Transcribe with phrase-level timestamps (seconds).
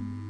[0.00, 0.27] Mm-hmm.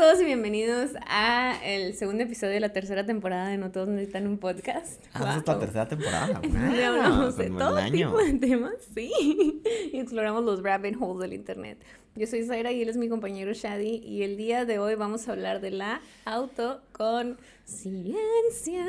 [0.00, 4.26] Todos y bienvenidos a el segundo episodio de la tercera temporada de No Todos Necesitan
[4.26, 5.04] un Podcast.
[5.12, 6.26] Ah, esta es la tercera temporada.
[6.42, 7.92] Donde Wow, hablamos de todo año.
[7.92, 9.12] tipo de temas, sí,
[9.92, 11.84] y exploramos los rabbit holes del internet.
[12.14, 15.28] Yo soy Zaira y él es mi compañero Shadi y el día de hoy vamos
[15.28, 18.86] a hablar de la autoconciencia.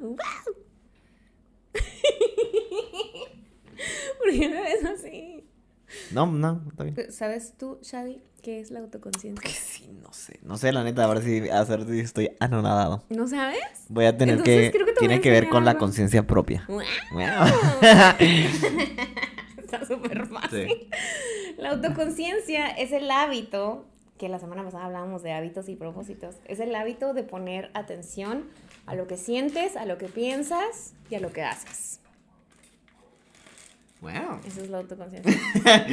[0.00, 0.16] ¡Wow!
[4.18, 5.41] ¿Por qué me ves así?
[6.12, 7.12] No, no, está bien.
[7.12, 9.42] ¿Sabes tú, Shadi, qué es la autoconciencia?
[9.42, 10.38] Que sí, no sé.
[10.42, 13.04] No sé, la neta, a ver si, a ver si estoy anonadado.
[13.08, 13.60] ¿No sabes?
[13.88, 14.72] Voy a tener Entonces, que.
[14.72, 16.66] creo que te voy tiene que ver con la conciencia propia.
[19.58, 20.68] Está súper fácil.
[20.68, 20.88] Sí.
[21.58, 23.86] La autoconciencia es el hábito,
[24.18, 28.44] que la semana pasada hablábamos de hábitos y propósitos, es el hábito de poner atención
[28.86, 32.00] a lo que sientes, a lo que piensas y a lo que haces.
[34.02, 34.40] Wow.
[34.44, 35.32] Esa es la autoconciencia.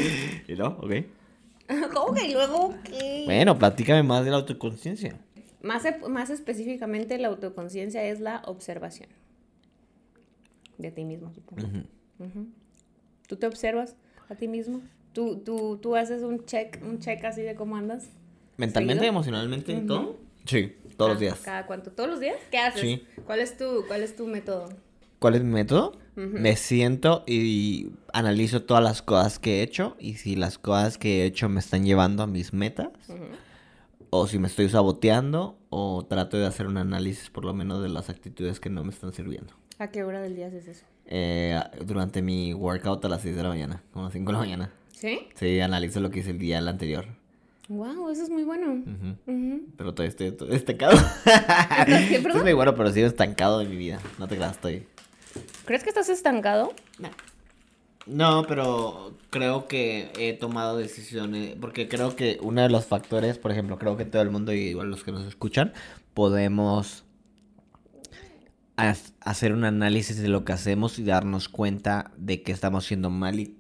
[0.48, 0.70] ¿Y no?
[0.82, 0.92] Ok.
[1.94, 3.24] ¿Cómo que luego qué?
[3.26, 5.16] Bueno, platícame más de la autoconciencia.
[5.62, 9.10] Más, más específicamente, la autoconciencia es la observación
[10.80, 11.68] de ti mismo, supongo.
[13.28, 13.96] ¿Tú te observas
[14.30, 14.82] a ti mismo?
[15.14, 18.10] ¿Tú, tú, tú haces un check, un check así de cómo andas?
[18.58, 19.12] ¿Mentalmente, ¿Seguido?
[19.12, 19.88] emocionalmente y Ujú.
[19.88, 20.18] todo?
[20.46, 21.40] Sí, todos los días.
[21.42, 21.92] ¿Cada cuánto?
[21.92, 22.38] ¿Todos los días?
[22.50, 22.82] ¿Qué haces?
[22.82, 23.04] Sí.
[23.26, 24.70] ¿Cuál es tu, cuál es tu método?
[25.20, 25.98] ¿Cuál es mi método?
[26.16, 26.38] Ujú.
[26.38, 31.22] Me siento y analizo todas las cosas que he hecho y si las cosas que
[31.22, 33.24] he hecho me están llevando a mis metas Ujú.
[34.10, 37.90] o si me estoy saboteando o trato de hacer un análisis por lo menos de
[37.90, 39.54] las actitudes que no me están sirviendo.
[39.78, 40.86] ¿A qué hora del día haces eso?
[41.06, 44.34] Eh, durante mi workout a las 6 de la mañana, como a las 5 de
[44.34, 44.74] la mañana.
[44.92, 45.22] ¿Sí?
[45.36, 47.06] Sí, analizo lo que hice el día anterior.
[47.70, 48.74] Wow, eso es muy bueno.
[48.74, 49.16] Ujú.
[49.32, 49.62] Ujú.
[49.78, 50.98] Pero todavía estoy estoy estancado.
[51.86, 54.00] qué, es muy bueno, pero sigo estancado en mi vida.
[54.18, 54.86] No te creas, estoy.
[55.70, 56.74] ¿Crees que estás estancado?
[58.08, 63.52] No, pero creo que he tomado decisiones, porque creo que uno de los factores, por
[63.52, 65.74] ejemplo, creo que todo el mundo y igual los que nos escuchan,
[66.16, 67.06] podemos
[69.22, 73.40] hacer un análisis de lo que hacemos y darnos cuenta de que estamos haciendo mal,
[73.40, 73.59] y, y-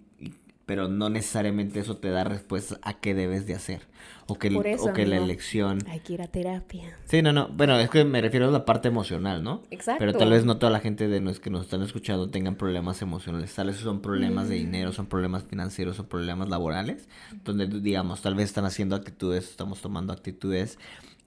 [0.69, 3.81] pero no necesariamente eso te da respuesta a qué debes de hacer,
[4.27, 5.79] o que, el- Por eso, o que la elección...
[5.89, 6.95] Hay que ir a terapia.
[7.05, 9.63] Sí, no, no, bueno, es que me refiero a la parte emocional, ¿no?
[9.71, 9.97] Exacto.
[9.97, 13.01] Pero tal vez no toda la gente de los que nos están escuchando tengan problemas
[13.01, 13.51] emocionales.
[13.55, 17.09] Tal vez son problemas de dinero, son problemas financieros, son problemas laborales.
[17.43, 20.77] Donde, digamos, tal vez están haciendo actitudes, estamos tomando actitudes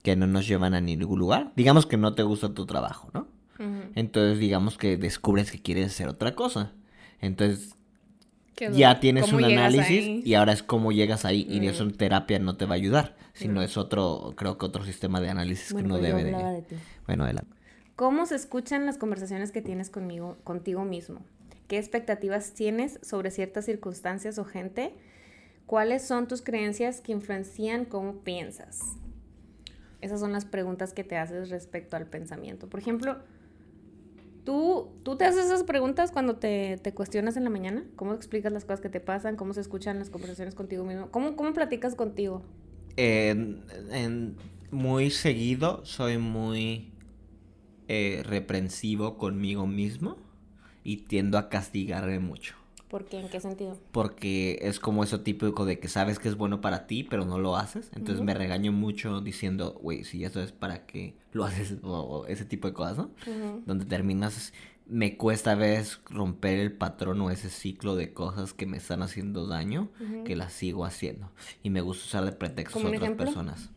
[0.05, 1.51] que no nos llevan a ningún lugar.
[1.57, 3.27] Digamos que no te gusta tu trabajo, ¿no?
[3.97, 6.71] Entonces, digamos que descubres que quieres hacer otra cosa.
[7.21, 7.75] Entonces,
[8.73, 10.23] ya tienes ¿Cómo un análisis ahí?
[10.25, 11.47] y ahora es cómo llegas ahí.
[11.49, 11.65] Y Mm.
[11.65, 15.21] eso en terapia no te va a ayudar, sino es otro, creo que otro sistema
[15.21, 16.53] de análisis Bueno, que uno pues debe de...
[16.53, 16.77] de ti.
[17.07, 17.51] Bueno, adelante.
[17.97, 21.21] ¿Cómo se escuchan las conversaciones que tienes conmigo, contigo mismo?
[21.69, 24.95] ¿Qué expectativas tienes sobre ciertas circunstancias o gente?
[25.67, 28.81] ¿Cuáles son tus creencias que influencian cómo piensas?
[30.01, 32.69] Esas son las preguntas que te haces respecto al pensamiento.
[32.69, 33.19] Por ejemplo,
[34.45, 37.85] ¿tú, ¿tú te haces esas preguntas cuando te, te cuestionas en la mañana?
[37.97, 39.37] ¿Cómo explicas las cosas que te pasan?
[39.37, 41.11] ¿Cómo se escuchan las conversaciones contigo mismo?
[41.11, 42.43] ¿Cómo, cómo platicas contigo?
[42.97, 44.37] En-
[44.71, 46.93] muy seguido soy muy
[47.89, 50.17] eh, reprensivo conmigo mismo
[50.85, 52.55] y tiendo a castigarme mucho.
[52.93, 53.21] ¿Por qué?
[53.21, 53.79] ¿En qué sentido?
[53.91, 57.39] Porque es como eso típico de que sabes que es bueno para ti, pero no
[57.39, 57.91] lo haces.
[57.97, 62.27] Entonces me regaño mucho diciendo, güey, si eso es para que lo haces o, o
[62.27, 63.11] ese tipo de cosas, ¿no?
[63.65, 64.53] Donde terminas,
[64.87, 69.01] me cuesta a veces romper el patrón o ese ciclo de cosas que me están
[69.01, 69.89] haciendo daño,
[70.27, 71.31] que las sigo haciendo.
[71.63, 73.25] Y me gusta usar de pretextos ¿Como a otras ejemplo?
[73.25, 73.71] personas.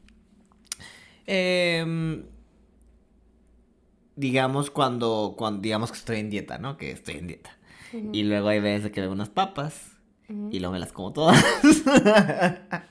[1.25, 2.25] Em,
[4.17, 6.75] digamos cuando, cuando, digamos que estoy en dieta, ¿no?
[6.75, 7.57] Que estoy en dieta.
[7.93, 8.09] Ujú.
[8.13, 9.97] Y luego hay veces que veo unas papas
[10.29, 10.49] Ujú.
[10.51, 11.43] y luego me las como todas.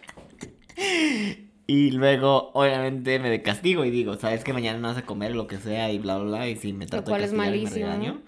[1.66, 5.34] y luego, obviamente, me de castigo y digo, ¿sabes que mañana no vas a comer
[5.34, 6.48] lo que sea y bla, bla, bla?
[6.48, 8.22] Y si me trato de castigar y me regaño.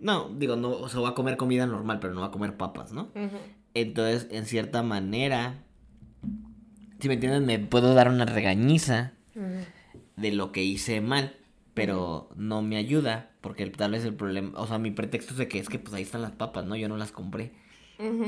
[0.00, 2.56] No, digo, no, o sea, voy a comer comida normal, pero no voy a comer
[2.56, 3.04] papas, ¿no?
[3.14, 3.38] Ujú.
[3.74, 5.64] Entonces, en cierta manera,
[7.00, 9.12] si me entiendes, me puedo dar una regañiza
[10.16, 11.36] de lo que hice mal,
[11.74, 15.48] pero no me ayuda, porque tal vez el problema, o sea, mi pretexto es de
[15.48, 16.76] que es que pues ahí están las papas, ¿no?
[16.76, 17.52] Yo no las compré.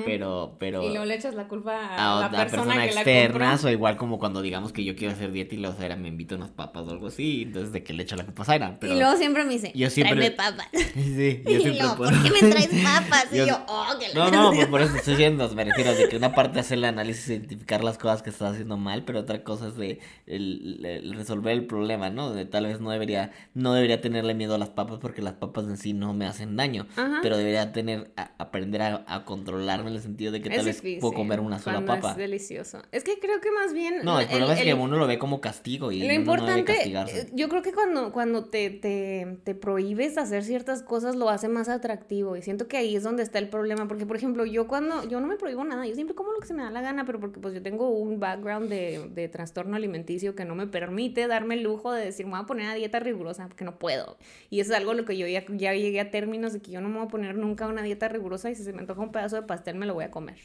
[0.05, 0.83] Pero, pero...
[0.83, 4.43] Y luego le echas la culpa a, la, persona, que externa, o igual como cuando
[4.43, 7.09] digamos que yo quiero hacer dieta y luego Zaira me invita unas papas o algo
[7.09, 8.77] así, entonces de que le echo la culpa a Zaira.
[8.81, 8.95] Pero...
[8.95, 10.31] Y luego siempre me dice, yo siempre...
[10.31, 10.69] tráeme papas.
[10.97, 13.29] Sí, yo y luego, ¿por qué me traes papas?
[13.33, 16.17] Y yo, oh, que No, no, pues por eso estoy diciendo, me refiero de que
[16.17, 19.69] una parte es el análisis, identificar las cosas que estás haciendo mal, pero otra cosa
[19.69, 22.33] es de el, resolver el problema, ¿no?
[22.33, 25.65] De tal vez no debería, no debería tenerle miedo a las papas porque las papas
[25.67, 26.87] en sí no me hacen daño,
[27.23, 29.25] pero debería tener, aprender a, a
[29.57, 32.13] controlarme en el sentido de que tal vez puedo comer una sola papa.
[32.13, 32.83] Es delicioso.
[32.93, 34.01] Es que creo que más bien.
[34.05, 36.75] No, el problema es que uno lo ve como castigo y lo importante.
[36.87, 41.49] Eh, yo creo que cuando, cuando te, te, te prohíbes hacer ciertas cosas lo hace
[41.49, 42.37] más atractivo.
[42.37, 43.89] Y siento que ahí es donde está el problema.
[43.89, 45.07] Porque, por ejemplo, yo cuando.
[45.09, 45.87] Yo no me prohíbo nada.
[45.87, 47.91] Yo siempre como lo que se me da la gana, pero porque pues yo tengo
[47.91, 52.27] un background de, de trastorno alimenticio que no me permite darme el lujo de decir,
[52.27, 54.17] me voy a poner a dieta rigurosa porque no puedo.
[54.51, 56.81] Y eso es algo lo que yo ya, ya llegué a términos de que yo
[56.81, 59.13] no me voy a poner nunca una dieta rigurosa y si se me antoja un
[59.13, 60.39] pedazo de pastel me lo voy a comer.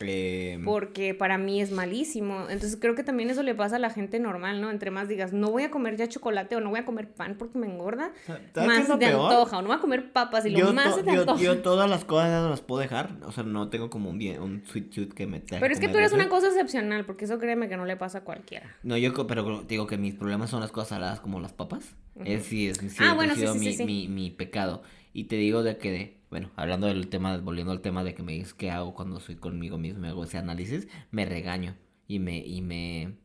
[0.00, 2.46] Em, Porque para mí es malísimo.
[2.48, 4.70] Entonces creo que también eso le pasa a la gente normal, ¿no?
[4.70, 7.36] Entre más digas, no voy a comer ya chocolate o no voy a comer pan
[7.38, 8.12] porque me engorda,
[8.56, 9.58] más te antoja.
[9.58, 11.40] O no voy a comer papas y lo más se te antoja.
[11.42, 13.10] Yo, todas las cosas las puedo dejar.
[13.26, 15.88] O sea, no tengo como un, bien, un sweet tooth que me Pero es que
[15.88, 18.74] tú eres una cosa excepcional porque eso créeme que no le pasa a cualquiera.
[18.82, 21.94] No, yo pero digo que mis problemas son las cosas saladas como las papas.
[22.24, 24.82] Es sí, es, ah, bueno, sí, mi, mi, mi pecado.
[25.12, 28.32] Y te digo de que bueno, hablando del tema, volviendo al tema de que me
[28.32, 31.76] dices qué hago cuando soy conmigo mismo y hago ese análisis, me regaño
[32.06, 33.16] y me, y me,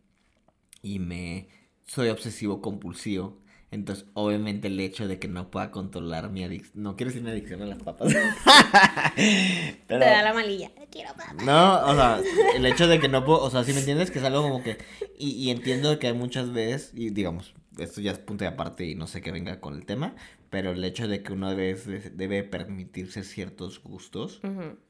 [0.82, 1.48] y me,
[1.86, 3.40] soy obsesivo compulsivo.
[3.70, 7.30] Entonces, obviamente el hecho de que no pueda controlar mi adicción, no quiero decir mi
[7.30, 8.12] adicción a las papas.
[9.16, 11.44] Te da la malilla, quiero papas.
[11.44, 12.22] No, o sea,
[12.56, 14.64] el hecho de que no puedo, o sea, si me entiendes que es algo como
[14.64, 14.78] que,
[15.20, 18.86] y, y entiendo que hay muchas veces, y digamos, esto ya es punto de aparte
[18.86, 20.16] y no sé qué venga con el tema,
[20.50, 21.76] pero el hecho de que uno debe,
[22.14, 24.42] debe permitirse ciertos gustos,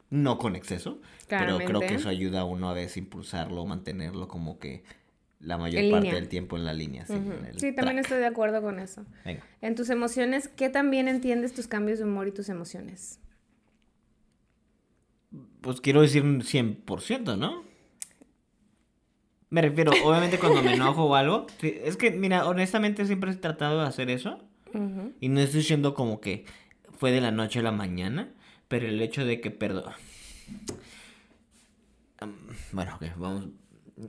[0.10, 4.60] no con exceso, pero creo que eso ayuda a uno a veces impulsarlo, mantenerlo como
[4.60, 4.84] que
[5.40, 7.06] la mayor parte del tiempo en la línea.
[7.06, 9.06] Sí, también estoy de acuerdo con eso.
[9.62, 13.20] En tus emociones, ¿qué también entiendes tus cambios de humor y tus emociones?
[15.62, 17.64] Pues quiero decir un 100%, ¿no?
[19.56, 23.80] Me refiero, obviamente cuando me enojo o algo, es que, mira, honestamente siempre he tratado
[23.80, 24.44] de hacer eso
[25.22, 26.44] y no estoy diciendo como que
[26.98, 28.34] fue de la noche a la mañana,
[28.68, 29.94] pero el hecho de que, perdón.
[32.74, 33.48] bueno, ok, vamos.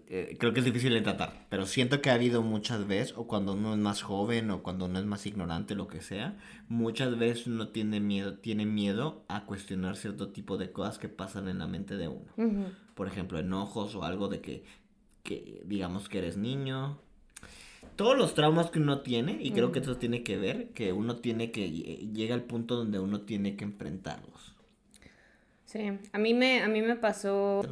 [0.08, 3.28] Eh, creo que es difícil de tratar, pero siento que ha habido muchas veces, o
[3.28, 6.36] cuando uno es más joven, o cuando uno es más ignorante, lo que sea,
[6.68, 11.46] muchas veces uno tiene miedo, tiene miedo a cuestionar cierto tipo de cosas que pasan
[11.48, 12.32] en la mente de uno.
[12.96, 14.64] Por ejemplo, enojos o algo de que,
[15.26, 16.98] que digamos que eres niño,
[17.96, 21.16] todos los traumas que uno tiene, y creo que eso tiene que ver, que uno
[21.16, 24.54] tiene que, llega al punto donde uno tiene que enfrentarlos.
[25.64, 27.62] Sí, a mí me, a mí me pasó...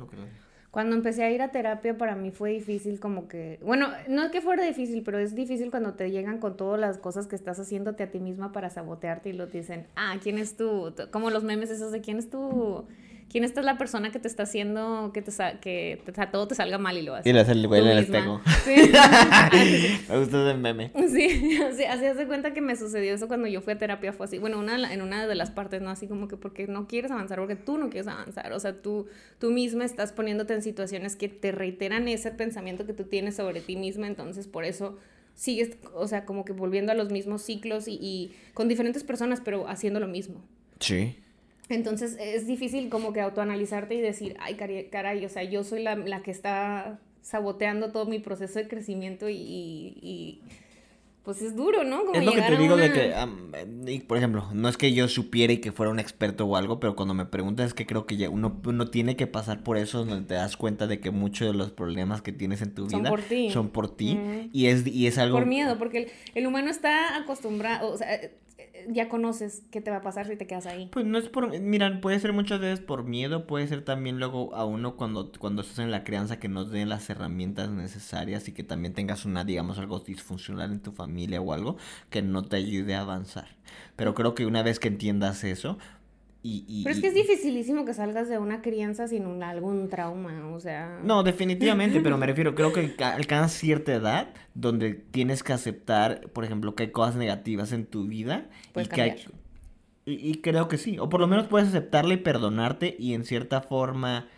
[0.70, 4.32] Cuando empecé a ir a terapia para mí fue difícil como que, bueno, no es
[4.32, 7.60] que fuera difícil, pero es difícil cuando te llegan con todas las cosas que estás
[7.60, 10.92] haciéndote a ti misma para sabotearte y lo dicen, ah, ¿quién es tú?
[11.12, 12.88] Como los memes esos de quién es tú
[13.30, 16.78] quién esta es la persona que te está haciendo que, te que todo te salga
[16.78, 17.28] mal y lo hace.
[17.28, 18.40] Y le hace el güey en el espejo.
[18.64, 18.74] Sí.
[20.08, 20.92] me gusta ese meme.
[21.08, 24.26] Sí, así, así hace cuenta que me sucedió eso cuando yo fui a terapia, fue
[24.26, 24.38] así.
[24.38, 25.90] Bueno, una, en una de las partes, ¿no?
[25.90, 28.52] Así como que porque no quieres avanzar, porque tú no quieres avanzar.
[28.52, 29.06] O sea, tú,
[29.38, 33.60] tú misma estás poniéndote en situaciones que te reiteran ese pensamiento que tú tienes sobre
[33.60, 34.98] ti misma, entonces por eso
[35.34, 39.40] sigues, o sea, como que volviendo a los mismos ciclos y, y con diferentes personas,
[39.44, 40.40] pero haciendo lo mismo.
[40.78, 41.16] Sí.
[41.68, 44.56] Entonces es difícil como que autoanalizarte y decir, ay,
[44.90, 49.30] caray, o sea, yo soy la, la que está saboteando todo mi proceso de crecimiento
[49.30, 50.42] y, y,
[51.24, 52.04] pues es duro, ¿no?
[52.04, 55.54] Como es lo que te digo de que, por ejemplo, no es que yo supiera
[55.54, 58.18] y que fuera un experto o algo, pero cuando me preguntas es que creo que
[58.18, 61.48] ya uno, uno tiene que pasar por eso donde te das cuenta de que muchos
[61.48, 64.66] de los problemas que tienes en tu vida son por ti, son por ti y,
[64.66, 65.38] es, y es algo...
[65.38, 68.20] Por miedo, porque el, el humano está acostumbrado, o sea,
[68.88, 70.88] ya conoces qué te va a pasar si te quedas ahí.
[70.92, 74.54] Pues no es por, mira, puede ser muchas veces por miedo, puede ser también luego
[74.54, 78.52] a uno cuando, cuando estás en la crianza que no den las herramientas necesarias y
[78.52, 81.76] que también tengas una, digamos, algo disfuncional en tu familia o algo
[82.10, 83.56] que no te ayude a avanzar.
[83.96, 85.78] Pero creo que una vez que entiendas eso,
[86.82, 91.00] pero es que es dificilísimo que salgas de una crianza sin algún trauma, o sea...
[91.02, 96.44] No, definitivamente, pero me refiero, creo que alcanzas cierta edad donde tienes que aceptar, por
[96.44, 99.24] ejemplo, que hay cosas negativas en tu vida y que hay...
[100.06, 103.62] Y, creo que sí, o por lo menos puedes aceptarla y perdonarte y en cierta
[103.62, 104.28] forma...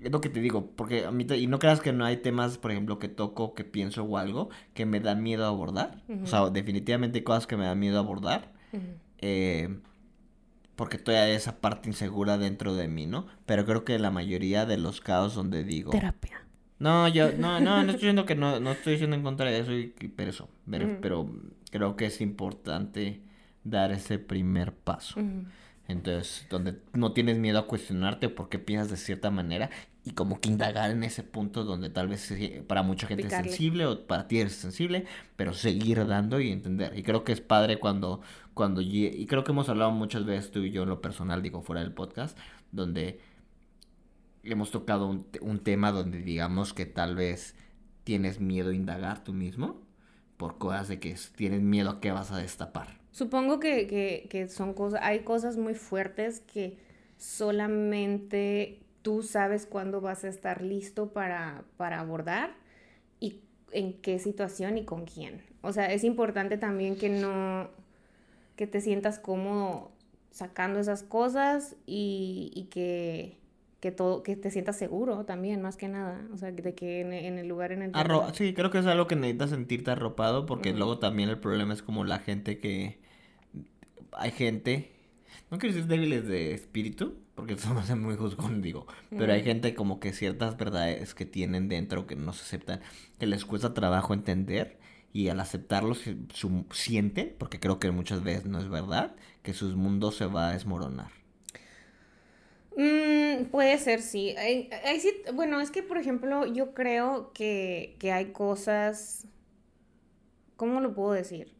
[0.00, 2.56] Es lo que te digo, porque a mí, y no creas que no hay temas,
[2.56, 6.02] por ejemplo, que toco, que pienso o algo, que me da miedo abordar.
[6.22, 8.52] O sea, definitivamente hay cosas que me dan miedo abordar.
[9.18, 9.80] eh,
[10.76, 13.26] porque todavía hay esa parte insegura dentro de mí, ¿no?
[13.46, 15.90] Pero creo que la mayoría de los casos donde digo...
[15.90, 16.46] Terapia.
[16.78, 19.60] No, yo, no, no, no estoy diciendo que no, no estoy diciendo en contra de
[19.60, 21.30] eso, y, pero eso, pero, pero
[21.70, 23.22] creo que es importante
[23.64, 25.18] dar ese primer paso.
[25.88, 29.70] Entonces, donde no tienes miedo a cuestionarte por qué piensas de cierta manera
[30.04, 32.32] y como que indagar en ese punto donde tal vez
[32.66, 35.04] para mucha gente es sensible o para ti es sensible,
[35.36, 36.96] pero seguir dando y entender.
[36.98, 38.20] Y creo que es padre cuando,
[38.54, 41.62] cuando, y creo que hemos hablado muchas veces tú y yo en lo personal, digo,
[41.62, 42.38] fuera del podcast,
[42.72, 43.20] donde
[44.42, 47.56] hemos tocado un, un tema donde digamos que tal vez
[48.04, 49.82] tienes miedo a indagar tú mismo
[50.36, 53.05] por cosas de que tienes miedo a qué vas a destapar.
[53.16, 56.76] Supongo que, que, que son cosas, hay cosas muy fuertes que
[57.16, 62.50] solamente tú sabes cuándo vas a estar listo para, para abordar
[63.18, 63.40] y
[63.72, 65.40] en qué situación y con quién.
[65.62, 67.70] O sea, es importante también que no,
[68.54, 69.92] que te sientas cómodo
[70.30, 73.38] sacando esas cosas y, y que,
[73.80, 76.20] que, todo, que te sientas seguro también, más que nada.
[76.34, 78.00] O sea, de que en, el lugar en el que...
[78.34, 81.80] sí, creo que es algo que necesitas sentirte arropado porque luego también el problema es
[81.82, 83.05] como la gente que
[84.12, 84.92] hay gente,
[85.50, 89.42] no quiero decir débiles de espíritu, porque eso me hace muy juzgón, digo, pero hay
[89.42, 92.80] gente como que ciertas verdades que tienen dentro que no se aceptan,
[93.18, 94.78] que les cuesta trabajo entender
[95.12, 96.02] y al aceptarlos
[96.34, 100.50] su, sienten, porque creo que muchas veces no es verdad, que su mundo se va
[100.50, 101.10] a desmoronar.
[102.76, 104.34] Mm, puede ser, sí.
[105.32, 109.26] Bueno, es que, por ejemplo, yo creo que, que hay cosas...
[110.56, 111.55] ¿Cómo lo puedo decir?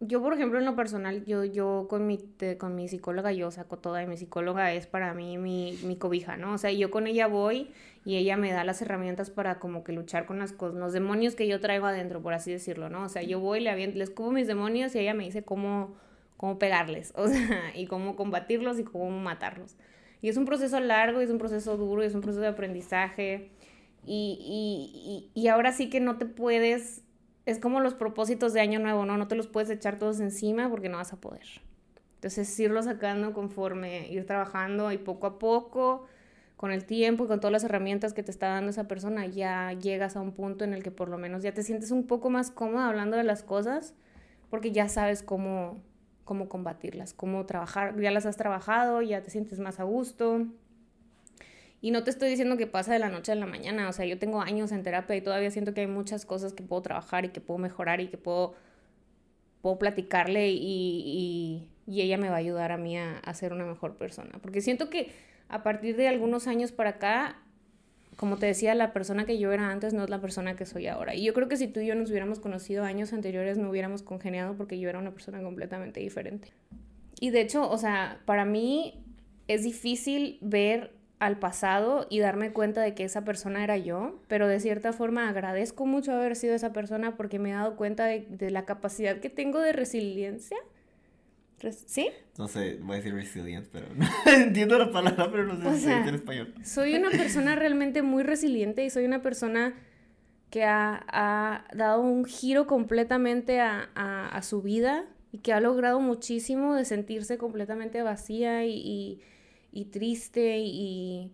[0.00, 2.18] Yo, por ejemplo, en lo personal, yo, yo con, mi,
[2.58, 6.36] con mi psicóloga, yo saco toda y mi psicóloga es para mí mi, mi, cobija,
[6.36, 6.54] ¿no?
[6.54, 7.70] O sea, yo con ella voy
[8.04, 11.34] y ella me da las herramientas para como que luchar con las cosas, los demonios
[11.36, 13.04] que yo traigo adentro, por así decirlo, ¿no?
[13.04, 15.94] O sea, yo voy, le les cubo mis demonios y ella me dice cómo,
[16.36, 19.76] cómo pegarles, o sea, y cómo combatirlos y cómo matarlos.
[20.20, 23.50] Y es un proceso largo, es un proceso duro, es un proceso de aprendizaje.
[24.06, 27.03] Y, y, y ahora sí que no te puedes
[27.46, 29.16] es como los propósitos de año nuevo, ¿no?
[29.16, 31.46] No te los puedes echar todos encima porque no vas a poder.
[32.16, 36.06] Entonces, irlo sacando conforme ir trabajando y poco a poco,
[36.56, 39.72] con el tiempo y con todas las herramientas que te está dando esa persona, ya
[39.72, 42.30] llegas a un punto en el que por lo menos ya te sientes un poco
[42.30, 43.94] más cómoda hablando de las cosas
[44.48, 45.82] porque ya sabes cómo,
[46.24, 50.46] cómo combatirlas, cómo trabajar, ya las has trabajado, ya te sientes más a gusto.
[51.84, 54.06] Y no te estoy diciendo que pasa de la noche a la mañana, o sea,
[54.06, 57.26] yo tengo años en terapia y todavía siento que hay muchas cosas que puedo trabajar
[57.26, 58.54] y que puedo mejorar y que puedo,
[59.60, 63.66] puedo platicarle y, y, ella me va a ayudar a mí a, a, ser una
[63.66, 64.30] mejor persona.
[64.40, 65.12] Porque siento que
[65.50, 67.36] a partir de algunos años para acá,
[68.16, 70.86] como te decía, la persona que yo era antes no es la persona que soy
[70.86, 71.14] ahora.
[71.14, 74.00] Y yo creo que si tú y yo nos hubiéramos conocido años anteriores no hubiéramos
[74.02, 76.48] congeniado porque yo era una persona completamente diferente.
[77.20, 79.04] Y de hecho, o sea, para mí
[79.48, 84.46] es difícil ver al pasado y darme cuenta de que esa persona era yo, pero
[84.46, 88.50] de cierta forma agradezco mucho haber sido esa persona porque me he dado cuenta de,
[88.50, 90.58] la capacidad que tengo de resiliencia.
[91.86, 92.10] ¿Sí?
[92.36, 93.86] No sé, voy a decir resilience, pero
[94.26, 96.54] entiendo la palabra, pero no sé si se dice en español.
[96.62, 99.72] Soy una persona realmente muy resiliente y soy una persona
[100.50, 106.74] que ha, dado un giro completamente a, a, su vida y que ha logrado muchísimo
[106.74, 109.20] de sentirse completamente vacía y y
[109.86, 111.32] triste y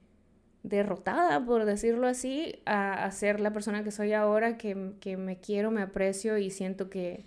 [0.63, 5.83] derrotada, por decirlo así, a, ser la persona que soy ahora, que, me quiero, me
[5.83, 7.25] aprecio y siento que,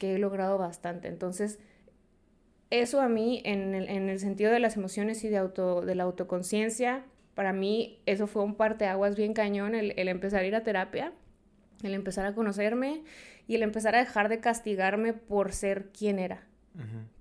[0.00, 1.06] he logrado bastante.
[1.06, 1.60] Entonces,
[2.70, 7.04] eso a mí, en el, sentido de las emociones y de, auto, de la autoconciencia,
[7.34, 11.12] para mí eso fue un parteaguas bien cañón, el, empezar a ir a terapia,
[11.82, 13.02] el empezar a conocerme
[13.46, 16.46] y el empezar a dejar de castigarme por ser quien era.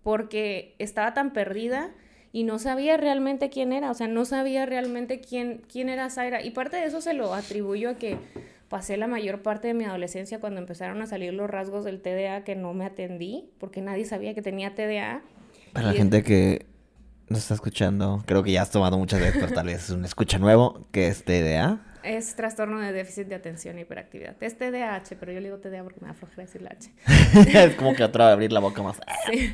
[0.01, 1.93] Porque estaba tan perdida
[2.33, 6.41] y no sabía realmente quién era, o sea, no sabía realmente quién, quién era Zaira.
[6.43, 8.17] Y parte de eso se lo atribuyo a que
[8.69, 12.45] pasé la mayor parte de mi adolescencia cuando empezaron a salir los rasgos del TDA
[12.45, 15.21] que no me atendí, porque nadie sabía que tenía TDA.
[15.73, 16.65] Para la gente que
[17.27, 20.05] nos está escuchando, creo que ya has tomado muchas veces, pero tal vez es un
[20.05, 21.81] escucha nuevo, que es TDA.
[22.03, 24.35] Es trastorno de déficit de atención y hiperactividad.
[24.41, 26.91] Es TDAH, pero yo le digo TDA porque me da flojera decir la H.
[27.69, 28.99] es como que otra vez abrir la boca más.
[29.31, 29.53] sí.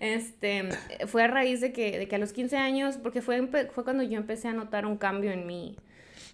[0.00, 0.68] Este,
[1.06, 4.02] fue a raíz de que, de que a los 15 años, porque fue, fue cuando
[4.02, 5.76] yo empecé a notar un cambio en mí.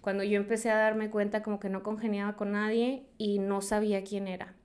[0.01, 4.03] Cuando yo empecé a darme cuenta como que no congeniaba con nadie y no sabía
[4.03, 4.55] quién era.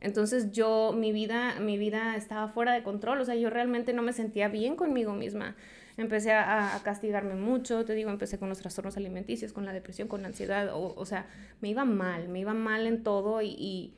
[0.00, 4.02] Entonces yo, mi vida, mi vida estaba fuera de control, o sea, yo realmente no
[4.02, 5.56] me sentía bien conmigo misma
[6.02, 10.22] empecé a, castigarme mucho, te digo, empecé con los trastornos alimenticios, con la depresión, con
[10.22, 11.26] la ansiedad, o, o sea,
[11.60, 13.94] me iba mal, me iba mal en todo y,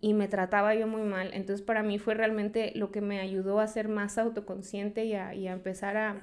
[0.00, 1.30] y me trataba yo muy mal.
[1.32, 5.34] Entonces para mí fue realmente lo que me ayudó a ser más autoconsciente y a,
[5.34, 6.16] y a empezar a,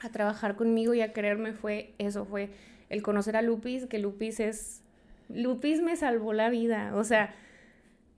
[0.00, 2.50] a, trabajar conmigo y a quererme fue eso, fue
[2.88, 4.82] el conocer a Lupis, que Lupis es...
[5.28, 7.34] Lupis me salvó la vida, o sea,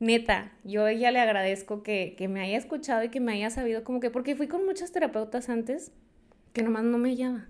[0.01, 3.51] neta, yo a ella le agradezco que, que me haya escuchado y que me haya
[3.51, 5.93] sabido como que, porque fui con muchas terapeutas antes
[6.55, 7.49] que nomás no me hallaba.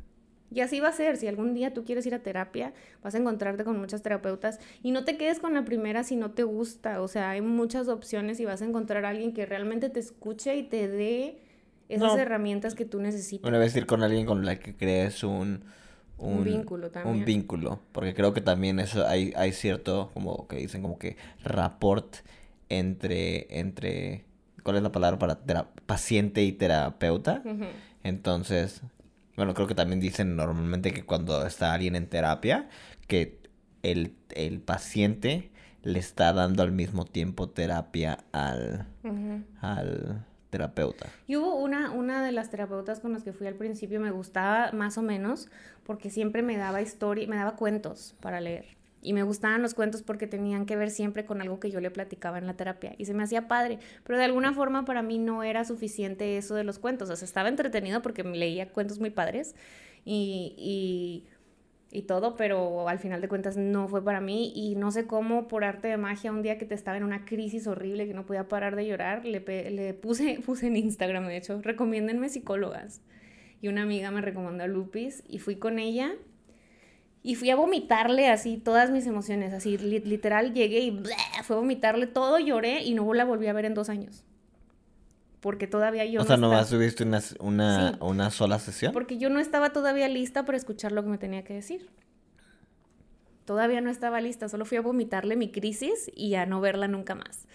[0.50, 3.18] Y así va a ser, si algún día tú quieres ir a terapia, vas a
[3.18, 7.00] encontrarte con muchas terapeutas y no te quedes con la primera si no te gusta,
[7.00, 10.56] o sea, hay muchas opciones y vas a encontrar a alguien que realmente te escuche
[10.56, 11.40] y te dé
[11.88, 13.48] esas herramientas que tú necesitas.
[13.48, 15.64] Una vez ir con alguien con la que crees un,
[16.18, 17.16] un, vínculo también.
[17.16, 21.16] Un vínculo, porque creo que también eso hay, hay cierto, como que dicen, como que
[21.42, 22.16] rapport
[22.68, 24.24] entre, entre,
[24.62, 27.42] ¿cuál es la palabra para paciente y terapeuta?
[28.04, 28.82] Entonces,
[29.36, 32.68] bueno, creo que también dicen normalmente que cuando está alguien en terapia,
[33.08, 33.40] que
[33.82, 34.12] el,
[34.64, 35.50] paciente
[35.82, 38.86] le está dando al mismo tiempo terapia al,
[39.60, 41.06] al terapeuta.
[41.26, 44.70] Y hubo una, una de las terapeutas con las que fui al principio, me gustaba
[44.72, 45.48] más o menos,
[45.84, 48.76] porque siempre me daba historia, me daba cuentos para leer.
[49.04, 51.90] Y me gustaban los cuentos porque tenían que ver siempre con algo que yo le
[51.90, 52.94] platicaba en la terapia.
[52.96, 53.78] Y se me hacía padre.
[54.02, 57.10] Pero de alguna forma para mí no era suficiente eso de los cuentos.
[57.10, 59.54] O sea, estaba entretenido porque leía cuentos muy padres
[60.06, 61.26] y, y,
[61.96, 64.54] y todo, pero al final de cuentas no fue para mí.
[64.56, 67.26] Y no sé cómo, por arte de magia, un día que te estaba en una
[67.26, 71.36] crisis horrible, que no podía parar de llorar, le, le puse, puse en Instagram, de
[71.36, 73.02] hecho, recomiéndenme psicólogas.
[73.60, 76.14] Y una amiga me recomendó a Lupis y fui con ella
[77.26, 81.02] y fui a vomitarle así todas mis emociones, así literal llegué y
[81.42, 84.24] fue a vomitarle todo, lloré y no la volví a ver en dos años.
[85.40, 86.20] Porque todavía yo...
[86.20, 88.92] O sea, nomás tuviste una, una, una sola sesión.
[88.92, 91.88] Porque yo no estaba todavía lista para escuchar lo que me tenía que decir.
[93.46, 97.14] Todavía no estaba lista, solo fui a vomitarle mi crisis y a no verla nunca
[97.14, 97.46] más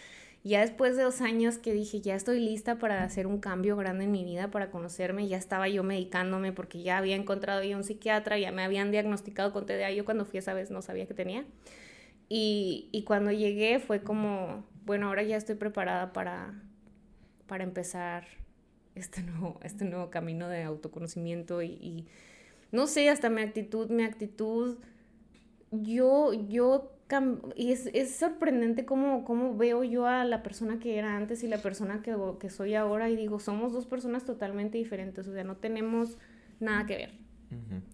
[0.44, 4.06] ya después de dos años que dije, ya estoy lista para hacer un cambio grande
[4.06, 7.84] en mi vida, para conocerme, ya estaba yo medicándome porque ya había encontrado yo un
[7.84, 11.14] psiquiatra, ya me habían diagnosticado con TDA, yo cuando fui esa vez no sabía que
[11.14, 11.46] tenía.
[12.30, 16.54] Y, y cuando llegué fue como, bueno, ahora ya estoy preparada para,
[17.48, 18.26] para empezar
[18.96, 22.08] este nuevo, este nuevo camino de autoconocimiento y, y
[22.72, 24.78] no sé, hasta mi actitud, mi actitud,
[25.72, 26.92] yo, yo
[27.56, 31.48] y es, es sorprendente cómo, cómo, veo yo a la persona que era antes y
[31.48, 35.44] la persona que, que, soy ahora y digo, somos dos personas totalmente diferentes, o sea,
[35.44, 36.18] no tenemos
[36.60, 37.30] nada que ver.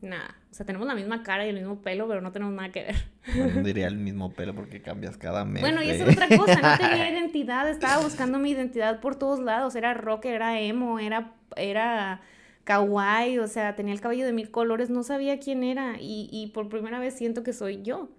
[0.01, 0.35] Nada.
[0.51, 2.83] O sea, tenemos la misma cara y el mismo pelo, pero no tenemos nada que
[2.83, 3.55] ver.
[3.55, 5.61] No diría el mismo pelo porque cambias cada mes.
[5.61, 6.59] Bueno, y es otra cosa.
[6.59, 7.69] No tenía identidad.
[7.69, 9.75] Estaba buscando mi identidad por todos lados.
[9.75, 12.21] Era rock, era emo, era, era
[12.65, 13.39] kawaii.
[13.39, 14.89] O sea, tenía el cabello de mil colores.
[14.89, 16.01] No sabía quién era.
[16.01, 18.09] Y, y por primera vez siento que soy yo.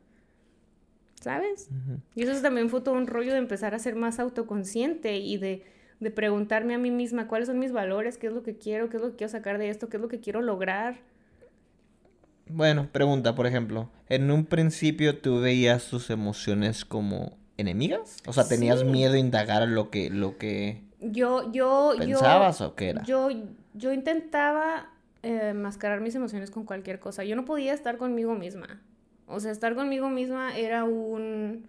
[1.20, 1.68] ¿Sabes?
[2.14, 5.64] Y eso también fue todo un rollo de empezar a ser más autoconsciente y de,
[6.00, 8.96] de, preguntarme a mí misma cuáles son mis valores, qué es lo que quiero, qué
[8.96, 10.98] es lo que quiero sacar de esto, qué es lo que quiero lograr.
[12.48, 18.18] Bueno, pregunta, por ejemplo, ¿en un principio tú veías tus emociones como enemigas?
[18.26, 22.90] O sea, ¿tenías miedo a indagar lo que, lo que yo, yo, pensabas o qué
[22.90, 23.02] era?
[23.04, 23.28] Yo,
[23.74, 24.90] yo intentaba
[25.22, 27.24] eh, mascarar mis emociones con cualquier cosa.
[27.24, 28.80] Yo no podía estar conmigo misma.
[29.26, 31.66] O sea, estar conmigo misma era un...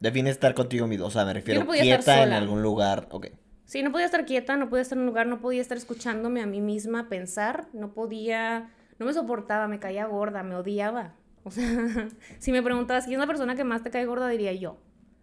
[0.00, 3.26] Define estar contigo mismo, o sea, me refiero quieta en algún lugar, ok.
[3.64, 6.40] Sí, no podía estar quieta, no podía estar en un lugar, no podía estar escuchándome
[6.40, 11.14] a mí misma pensar, no podía, no me soportaba, me caía gorda, me odiaba.
[11.44, 11.66] O sea,
[12.38, 14.78] si me preguntabas quién es la persona que más te cae gorda, diría yo,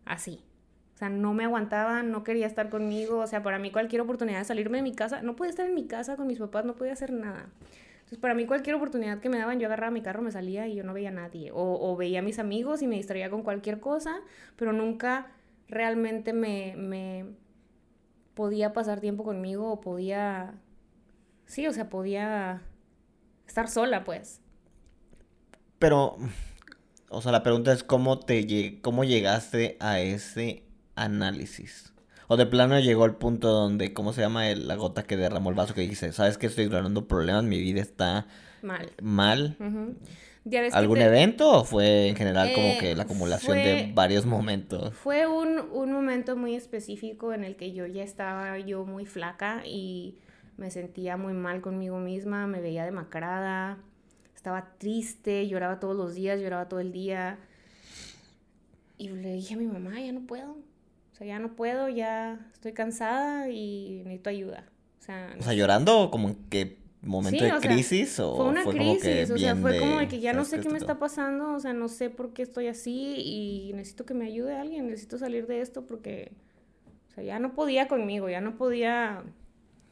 [0.06, 0.44] así.
[0.94, 4.40] O sea, no me aguantaba, no quería estar conmigo, o sea, para mí cualquier oportunidad
[4.40, 6.76] de salirme de mi casa, no podía estar en mi casa con mis papás, no
[6.76, 7.48] podía hacer nada.
[8.06, 10.76] Entonces, para mí cualquier oportunidad que me daban, yo agarraba mi carro, me salía y
[10.76, 11.50] yo no veía a nadie.
[11.52, 14.22] O, veía a mis amigos y me distraía con cualquier cosa,
[14.58, 15.32] pero nunca
[15.68, 17.26] realmente me, me
[18.36, 20.54] podía pasar tiempo conmigo o podía...
[21.48, 22.62] Sí, o sea, podía
[23.48, 24.40] estar sola, pues.
[25.80, 26.18] Pero,
[27.10, 30.64] o sea, la pregunta es cómo te cómo llegaste a ese
[30.94, 31.95] análisis.
[32.28, 34.46] O de plano llegó el punto donde, ¿cómo se llama?
[34.46, 37.44] la gota que derramó el vaso que dice, ¿sabes que estoy ganando problemas?
[37.44, 38.28] Mi vida está
[38.62, 38.92] mal.
[39.02, 39.58] Mal.
[40.74, 44.94] ¿Algún evento o fue en general como que la eh, acumulación de varios momentos?
[44.94, 49.64] Fue un, un momento muy específico en el que yo ya estaba yo muy flaca
[49.66, 50.18] y
[50.58, 53.80] me sentía muy mal conmigo misma, me veía demacrada,
[54.36, 57.40] estaba triste, lloraba todos los días, lloraba todo el día.
[58.98, 60.58] Y le dije a mi mamá, ya no puedo,
[61.16, 64.66] o sea, ya no puedo, ya estoy cansada y necesito ayuda.
[65.00, 68.90] O sea, o sea llorando como que momento de crisis o fue una fue crisis,
[68.90, 70.78] como que o sea, fue de, como de que ya no ¿sabes sé qué me
[70.78, 74.58] está pasando, o sea, no sé por qué estoy así y necesito que me ayude
[74.58, 76.34] alguien, necesito salir de esto porque,
[77.08, 79.24] o sea, ya no podía conmigo, ya no podía,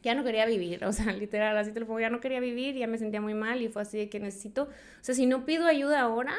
[0.01, 2.75] ya no quería vivir, o sea, literal, así te lo pongo, ya no quería vivir,
[2.75, 4.67] ya me sentía muy mal y fue así de que necesito, o
[4.99, 6.36] sea, si no pido ayuda ahora,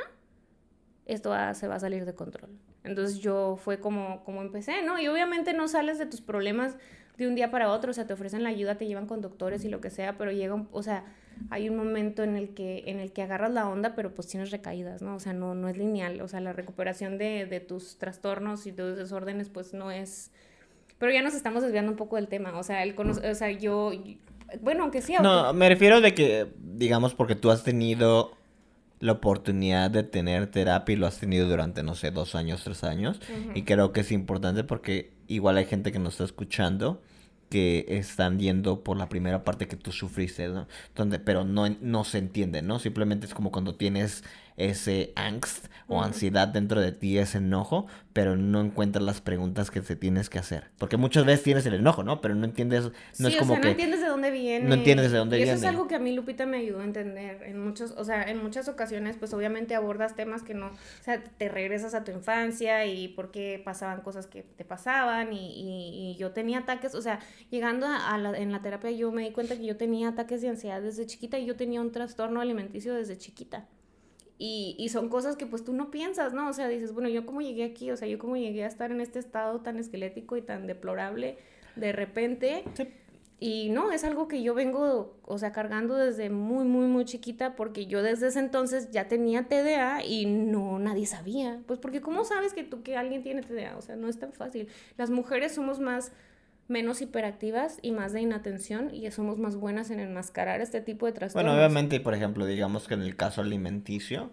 [1.07, 2.51] esto va- se va a salir de control.
[2.85, 5.01] Entonces yo fue como, como empecé, ¿no?
[5.01, 6.77] Y obviamente no sales de tus problemas
[7.16, 9.64] de un día para otro, o sea, te ofrecen la ayuda, te llevan con doctores
[9.64, 11.05] y lo que sea, pero llega, un, o sea,
[11.49, 14.51] hay un momento en el que, en el que agarras la onda, pero pues tienes
[14.51, 15.14] recaídas, ¿no?
[15.14, 18.73] O sea, no, no es lineal, o sea, la recuperación de, de tus trastornos y
[18.73, 20.33] tus desórdenes, pues no es...
[20.99, 23.51] Pero ya nos estamos desviando un poco del tema, o sea, el cono- o sea,
[23.51, 23.92] yo,
[24.61, 28.33] bueno, aunque sí, No, me refiero de que, digamos, porque tú has tenido
[29.01, 32.85] la oportunidad de tener terapia y lo has tenido durante, no sé, dos años, tres
[32.85, 33.21] años.
[33.55, 37.03] Y creo que es importante porque igual hay gente que nos está escuchando
[37.51, 40.67] que están yendo por la primera parte que tú sufriste, ¿no?
[40.97, 42.79] Donde, pero no, no se entiende, ¿no?
[42.79, 44.25] Simplemente es como cuando tienes
[44.57, 49.81] ese angst o ansiedad dentro de ti, ese enojo, pero no encuentras las preguntas que
[49.81, 50.70] te tienes que hacer.
[50.79, 52.20] Porque muchas veces tienes el enojo, ¿no?
[52.20, 52.85] Pero no entiendes,
[53.18, 53.66] no sí, es o como sea, que...
[53.66, 54.68] no entiendes de dónde viene.
[54.68, 55.66] no entiendes de dónde y eso viene.
[55.66, 57.42] es algo que a mí Lupita me ayudó a entender.
[57.42, 61.23] En muchos, o sea, en muchas ocasiones, pues obviamente abordas temas que no, o sea,
[61.23, 66.11] te regresas a tu infancia y por qué pasaban cosas que te pasaban y, y-
[66.12, 67.20] y yo tenía ataques, o sea,
[67.51, 70.40] llegando a, a la, en la terapia yo me di cuenta que yo tenía ataques
[70.42, 73.66] de ansiedad desde chiquita y yo tenía un trastorno alimenticio desde chiquita.
[74.38, 76.49] Y, y son cosas que pues tú no piensas, ¿no?
[76.49, 78.90] O sea, dices, bueno, yo cómo llegué aquí, o sea, yo cómo llegué a estar
[78.90, 81.38] en este estado tan esquelético y tan deplorable
[81.77, 82.64] de repente.
[83.40, 87.57] Y no, es algo que yo vengo, o sea, cargando desde muy, muy, muy chiquita,
[87.57, 91.61] porque yo desde ese entonces ya tenía TDA y no, nadie sabía.
[91.66, 93.77] Pues porque ¿cómo sabes que tú, que alguien tiene TDA?
[93.77, 94.68] O sea, no es tan fácil.
[94.97, 96.12] Las mujeres somos más,
[96.68, 101.12] menos hiperactivas y más de inatención y somos más buenas en enmascarar este tipo de
[101.12, 101.50] trastornos.
[101.53, 104.31] Bueno, obviamente, por ejemplo, digamos que en el caso alimenticio,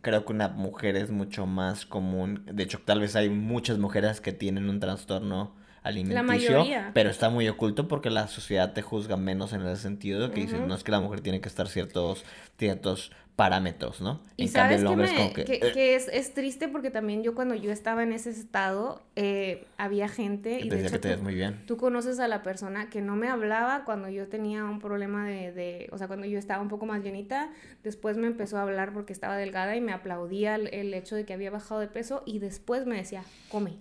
[0.00, 2.44] creo que una mujer es mucho más común.
[2.46, 6.90] De hecho, tal vez hay muchas mujeres que tienen un trastorno alimenticio, mayoría.
[6.94, 10.40] pero está muy oculto porque la sociedad te juzga menos en el sentido de que
[10.40, 10.68] dicen, Ujú.
[10.68, 12.24] no es que la mujer tiene que estar ciertos,
[12.58, 14.20] ciertos parámetros, ¿no?
[14.36, 15.44] Y en cambio, sabes el que, es como que...
[15.44, 19.02] que- "Eh", que es, es triste porque también yo cuando yo estaba en ese estado,
[19.16, 21.64] eh, había gente, y de hecho que te tú- ves muy bien.
[21.66, 25.52] Tú conoces a la persona que no me hablaba cuando yo tenía un problema de,
[25.52, 27.50] de- o sea, cuando yo estaba un poco más llenita,
[27.82, 31.24] después me empezó a hablar porque estaba delgada y me aplaudía el, el hecho de
[31.24, 33.78] que había bajado de peso y después me decía, come.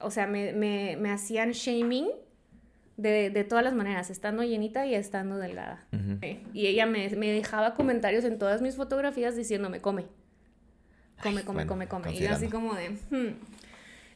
[0.00, 2.08] O sea, me, me- me hacían shaming
[2.96, 5.84] de, de todas las maneras, estando llenita y estando delgada.
[5.92, 6.18] Ujú.
[6.22, 10.06] Eh, Y ella me, me dejaba comentarios en todas mis fotografías diciéndome, come,
[11.22, 12.14] come, Ay, come, bueno, come, come.
[12.14, 13.34] Y así como de, "Hmm".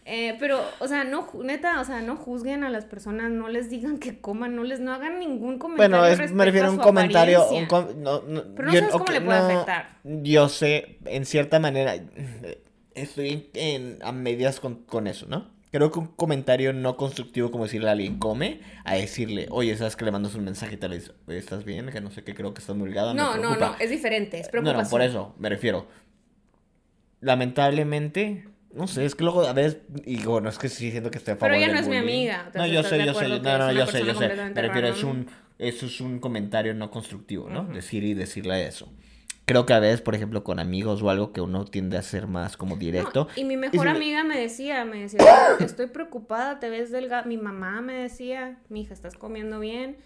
[0.09, 3.69] Eh, pero, o sea, no, neta, o sea, no juzguen a las personas, no les
[3.71, 6.79] digan que coman, no les, no hagan ningún comentario Bueno, es, me refiero a un
[6.79, 9.99] comentario, un com- no, no, Pero no yo- sabes cómo ok, le puede no, afectar.
[10.05, 11.97] Yo sé, en cierta manera,
[12.95, 15.51] estoy en, a medias con, con eso, ¿no?
[15.77, 19.95] Creo que un comentario no constructivo como decirle a alguien come, a decirle, oye, sabes
[19.95, 21.91] que le mandas un mensaje y te le dices, oye, ¿estás bien?
[21.91, 23.67] Que no sé qué, creo que estás muy delgada, me No, no, preocupa".
[23.73, 24.85] no, es diferente, es No, preocupación.
[24.85, 25.87] no, por eso me refiero.
[27.21, 31.19] Lamentablemente, no sé, es que luego a veces, y bueno, es que sí siento que
[31.19, 33.29] estoy a Pero favor ella no es mi amiga, No, ¿estás- yo sé, yo sé,
[33.29, 34.29] no, no, yo sé, yo sé.
[34.55, 35.27] Me refiero, es un,
[35.59, 37.65] eso es un comentario no constructivo, ¿no?
[37.65, 38.91] Decir y decirle eso.
[39.47, 42.27] Creo que a veces, por ejemplo, con amigos o algo que uno tiende a ser
[42.27, 43.29] más como directo.
[43.37, 45.21] No, y mi y mejor si- amiga me decía, me decía,
[45.61, 47.23] estoy preocupada, te ves delgada.
[47.23, 49.99] Mi mamá me decía, mi hija, estás comiendo bien.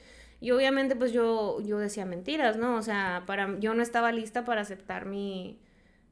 [0.43, 2.77] Y obviamente pues yo, yo decía mentiras, ¿no?
[2.77, 5.59] O sea, para, yo no estaba lista para aceptar mi,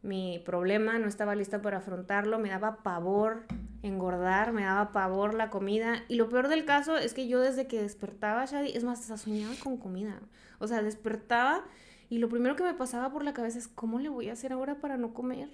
[0.03, 3.45] mi problema, no estaba lista para afrontarlo, me daba pavor
[3.83, 6.03] engordar, me daba pavor la comida.
[6.09, 9.19] Y lo peor del caso es que yo desde que despertaba, Shadi, es más, hasta
[9.19, 10.19] soñaba con comida.
[10.59, 11.65] O sea, despertaba
[12.09, 14.53] y lo primero que me pasaba por la cabeza es, ¿cómo le voy a hacer
[14.53, 15.51] ahora para no comer?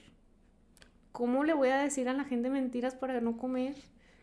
[1.13, 3.75] ¿Cómo le voy a decir a la gente mentiras para no comer?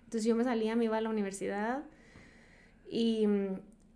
[0.03, 1.83] Entonces yo me salía, me iba a la universidad
[2.89, 3.27] y,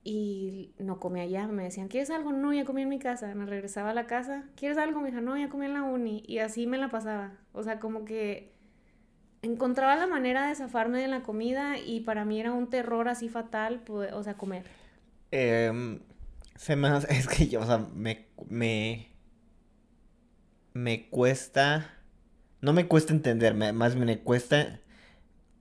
[0.04, 1.48] y no comía allá.
[1.48, 2.32] Me decían, ¿quieres algo?
[2.32, 3.34] No, ya comí en mi casa.
[3.36, 4.46] Me regresaba a la casa.
[4.56, 5.02] ¿Quieres algo?
[5.02, 6.24] Me dijo, no, ya comí en la uni.
[6.26, 7.34] Y así me la pasaba.
[7.52, 8.54] O sea, como que
[9.42, 13.30] encontraba la manera de zafarme de la comida y para mí era un terror así
[13.30, 14.66] fatal, o sea, comer.
[15.32, 16.00] Em,
[16.56, 19.10] se me hace- es que yo, o sea, me, me,
[20.74, 21.90] me cuesta,
[22.62, 24.82] no me cuesta entender, me- más me cuesta,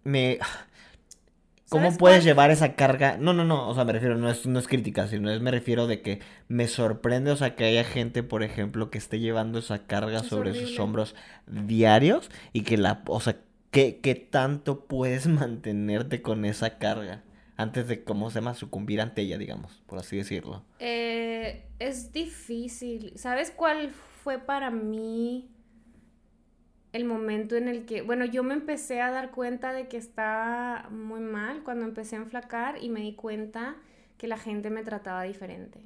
[0.04, 0.38] me,
[1.68, 2.24] ¿cómo ¿Sabes puedes cuál?
[2.24, 3.16] llevar esa carga?
[3.18, 5.50] No, no, no, o sea, me refiero, no es, no es crítica, sino es, me
[5.50, 9.58] refiero de que me sorprende, o sea, que haya gente, por ejemplo, que esté llevando
[9.58, 11.14] esa carga Es sobre sus hombros
[11.46, 13.38] diarios y que la, o sea,
[13.70, 17.22] ¿qué, qué tanto puedes mantenerte con esa carga?
[17.56, 18.54] Antes de, ¿cómo se llama?
[18.54, 20.64] Sucumbir ante ella, digamos, por así decirlo.
[20.80, 23.12] Eh, es difícil.
[23.16, 25.50] ¿Sabes cuál fue para mí
[26.92, 30.88] el momento en el que, bueno, yo me empecé a dar cuenta de que estaba
[30.90, 33.76] muy mal cuando empecé a enflacar y me di cuenta
[34.16, 35.80] que la gente me trataba diferente.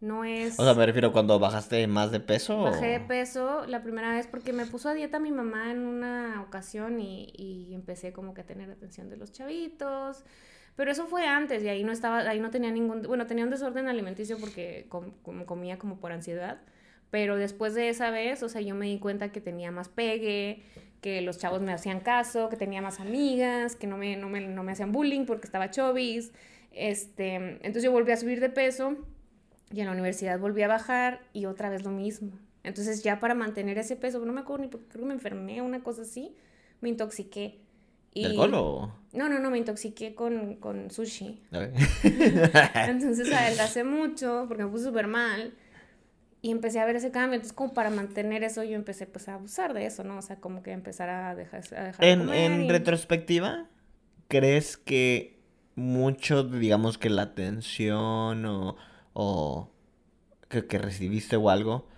[0.00, 0.58] No es...
[0.58, 2.62] O sea, me refiero cuando bajaste más de peso.
[2.62, 6.42] Bajé de peso la primera vez porque me puso a dieta mi mamá en una
[6.46, 10.24] ocasión y, y empecé como que a tener atención de los chavitos.
[10.76, 13.50] Pero eso fue antes y ahí no estaba, ahí no tenía ningún, bueno, tenía un
[13.50, 16.60] desorden alimenticio porque comía como por ansiedad.
[17.10, 20.62] Pero después de esa vez, o sea, yo me di cuenta que tenía más pegue,
[21.00, 24.40] que los chavos me hacían caso, que tenía más amigas, que no me, no me,
[24.40, 26.32] no me hacían bullying porque estaba chovis.
[26.70, 28.96] Este, entonces yo volví a subir de peso
[29.72, 32.32] y en la universidad volví a bajar y otra vez lo mismo.
[32.62, 35.62] Entonces ya para mantener ese peso, no me acuerdo ni porque creo que me enfermé,
[35.62, 36.34] una cosa así,
[36.80, 37.60] me intoxiqué.
[38.14, 38.24] Y...
[38.24, 38.94] ¿Del colo?
[39.12, 41.42] No, no, no, me intoxiqué con, con sushi.
[41.52, 45.54] Entonces adelgacé mucho porque me puse súper mal
[46.40, 47.34] y empecé a ver ese cambio.
[47.34, 50.18] Entonces, como para mantener eso, yo empecé pues a abusar de eso, ¿no?
[50.18, 53.66] O sea, como que empezar a dejar, a dejar En, de en retrospectiva,
[54.28, 55.38] ¿crees que
[55.74, 58.76] mucho, digamos que la atención o
[59.20, 59.68] o
[60.48, 61.88] que, que recibiste o algo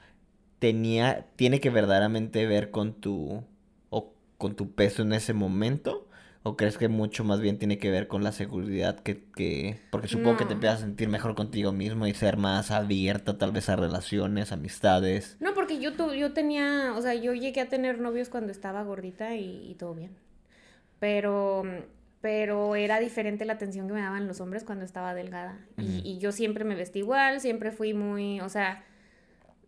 [0.58, 3.44] tenía tiene que verdaderamente ver con tu
[3.90, 6.08] o con tu peso en ese momento
[6.42, 10.08] o crees que mucho más bien tiene que ver con la seguridad que, que porque
[10.08, 13.68] supongo que te empiezas a sentir mejor contigo mismo y ser más abierta tal vez
[13.68, 15.36] a relaciones, amistades.
[15.40, 18.82] No, porque yo tu, yo tenía, o sea, yo llegué a tener novios cuando estaba
[18.82, 20.16] gordita y, y todo bien.
[20.98, 21.64] Pero
[22.20, 25.58] pero era diferente la atención que me daban los hombres cuando estaba delgada.
[25.78, 28.84] y, yo siempre me vestí igual, siempre fui muy, o sea,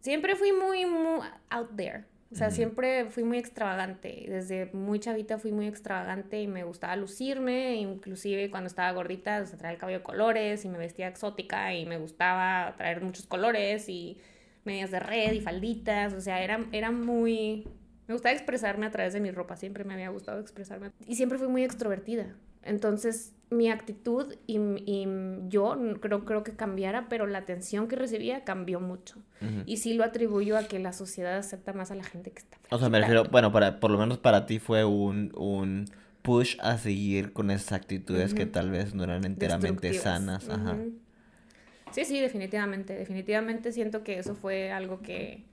[0.00, 2.04] siempre fui muy, muy out there.
[2.32, 4.24] O sea, siempre fui muy extravagante.
[4.26, 7.76] Desde muy chavita fui muy extravagante y me gustaba lucirme.
[7.76, 11.74] Inclusive cuando estaba gordita, o sea, traía el cabello de colores y me vestía exótica
[11.74, 14.18] y me gustaba traer muchos colores y
[14.64, 16.14] medias de red y falditas.
[16.14, 17.68] O sea, era, era muy,
[18.12, 20.90] me gustaba expresarme a través de mi ropa, siempre me había gustado expresarme.
[21.06, 22.34] Y siempre fui muy extrovertida.
[22.62, 24.58] Entonces, mi actitud y,
[25.48, 29.16] yo creo, creo que cambiara, pero la atención que recibía cambió mucho.
[29.66, 32.58] Y sí lo atribuyo a que la sociedad acepta más a la gente que está.
[32.70, 35.86] O sea, me refiero, bueno, para, por lo menos para ti fue un, un
[36.20, 40.48] push a seguir con esas actitudes que tal vez no eran enteramente sanas.
[40.50, 40.76] Ajá.
[41.90, 42.94] Sí, sí, definitivamente.
[42.94, 45.44] Definitivamente siento que eso fue algo que,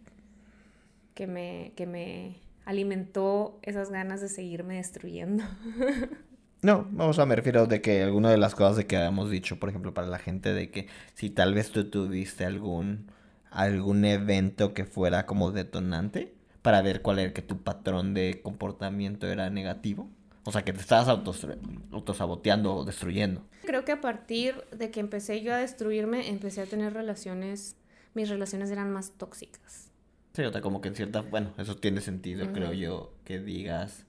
[1.15, 2.38] que me, que me
[2.70, 5.44] alimentó esas ganas de seguirme destruyendo.
[6.62, 9.62] No, vamos a me refiero de que alguna de las cosas de que habíamos dicho,
[9.62, 13.10] por ejemplo, para la gente de que si tal vez tú tuviste algún
[13.50, 19.26] algún evento que fuera como detonante para ver cuál era que tu patrón de comportamiento
[19.28, 20.10] era negativo.
[20.44, 21.48] O sea, que te estabas autos,
[21.94, 23.42] autosaboteando o destruyendo.
[23.64, 27.78] Creo que a partir de que empecé yo a destruirme, empecé a tener relaciones,
[28.14, 29.88] mis relaciones eran más tóxicas.
[30.39, 34.06] Sí, o sea, como que en cierta, bueno, eso tiene sentido, creo yo, que digas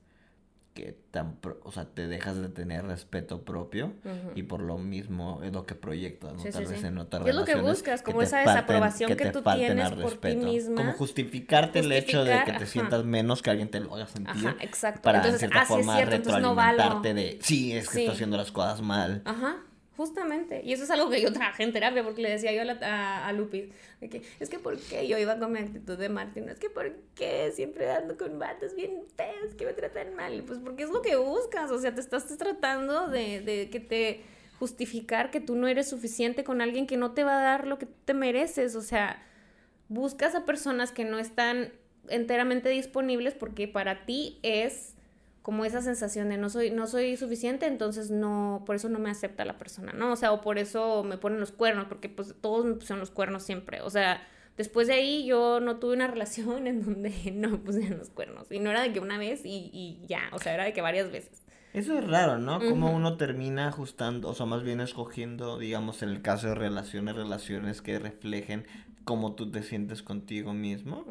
[0.74, 3.94] que tan, o sea, te dejas de tener respeto propio
[4.36, 6.44] y por lo mismo es lo que proyectas, ¿no?
[6.44, 10.20] Tal vez en otra Es lo que buscas, como esa desaprobación que, tú tienes por
[10.20, 10.76] ti misma.
[10.76, 14.46] Como justificarte el hecho de que te sientas menos que alguien te lo haga sentir.
[14.46, 15.02] Ajá, exacto.
[15.02, 18.52] Para entonces, en cierta ah, forma cierto, retroalimentarte de, sí, es que estoy haciendo las
[18.52, 19.22] cosas mal.
[19.24, 19.56] Ajá.
[20.00, 23.28] Justamente, y eso es algo que yo trabajé en terapia porque le decía yo a,
[23.28, 23.66] a, Lupis,
[24.00, 26.48] de que es que ¿por qué yo iba con mi actitud de Martín?
[26.48, 30.42] Es que ¿por qué siempre ando con vatos bien feos que me tratan mal?
[30.46, 34.22] Pues porque es lo que buscas, o sea, te estás tratando de, de que te
[34.58, 37.78] justificar que tú no eres suficiente con alguien que no te va a dar lo
[37.78, 39.22] que te mereces, o sea,
[39.90, 41.74] buscas a personas que no están
[42.08, 44.94] enteramente disponibles porque para ti es
[45.42, 49.10] como esa sensación de no soy, no soy suficiente, entonces no, por eso no me
[49.10, 50.12] acepta la persona, ¿no?
[50.12, 53.10] O sea, o por eso me ponen los cuernos, porque pues todos me pusieron los
[53.10, 53.80] cuernos siempre.
[53.80, 54.22] O sea,
[54.58, 58.50] después de ahí yo no tuve una relación en donde no me pusieron los cuernos.
[58.52, 60.82] Y no era de que una vez y, y ya, o sea, era de que
[60.82, 61.42] varias veces.
[61.72, 62.58] Eso es raro, ¿no?
[62.58, 67.14] Como uno termina ajustando, o sea, más bien escogiendo, digamos, en el caso de relaciones,
[67.14, 68.66] relaciones que reflejen
[69.04, 71.04] cómo tú te sientes contigo mismo.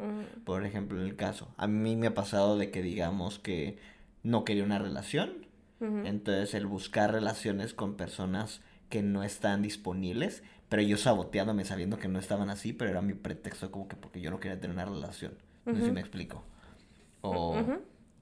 [0.44, 3.78] Por ejemplo, en el caso, a mí me ha pasado de que digamos que
[4.22, 5.48] no quería una relación.
[5.80, 12.06] Entonces el buscar relaciones con personas que no están disponibles, pero yo saboteándome sabiendo que
[12.06, 14.84] no estaban así, pero era mi pretexto como que porque yo no quería tener una
[14.84, 15.32] relación.
[15.64, 16.44] No sé si me explico.
[17.22, 17.56] O,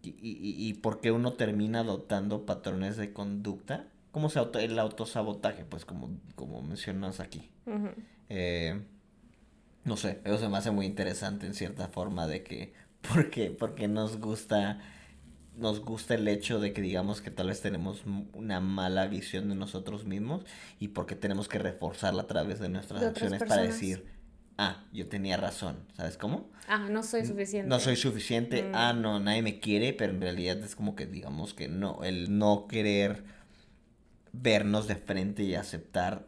[0.02, 3.87] y, y, y, por qué uno termina adoptando patrones de conducta.
[4.12, 5.64] ¿Cómo se auto, el autosabotaje?
[5.64, 7.50] Pues como, como mencionas aquí.
[8.28, 8.80] Eh,
[9.84, 12.72] no sé, eso se me hace muy interesante en cierta forma de que,
[13.12, 13.50] ¿por qué?
[13.50, 14.80] Porque nos gusta
[15.59, 19.55] nos gusta el hecho de que digamos que tal vez tenemos una mala visión de
[19.55, 20.44] nosotros mismos
[20.79, 24.07] y porque tenemos que reforzarla a través de nuestras acciones para decir,
[24.57, 26.49] ah, yo tenía razón, ¿sabes cómo?
[26.68, 27.68] Ah, no soy suficiente.
[27.68, 28.75] No soy suficiente, Mm.
[28.75, 32.38] ah, no, nadie me quiere, pero en realidad es como que digamos que no, el
[32.38, 33.25] no querer
[34.33, 36.27] vernos de frente y aceptar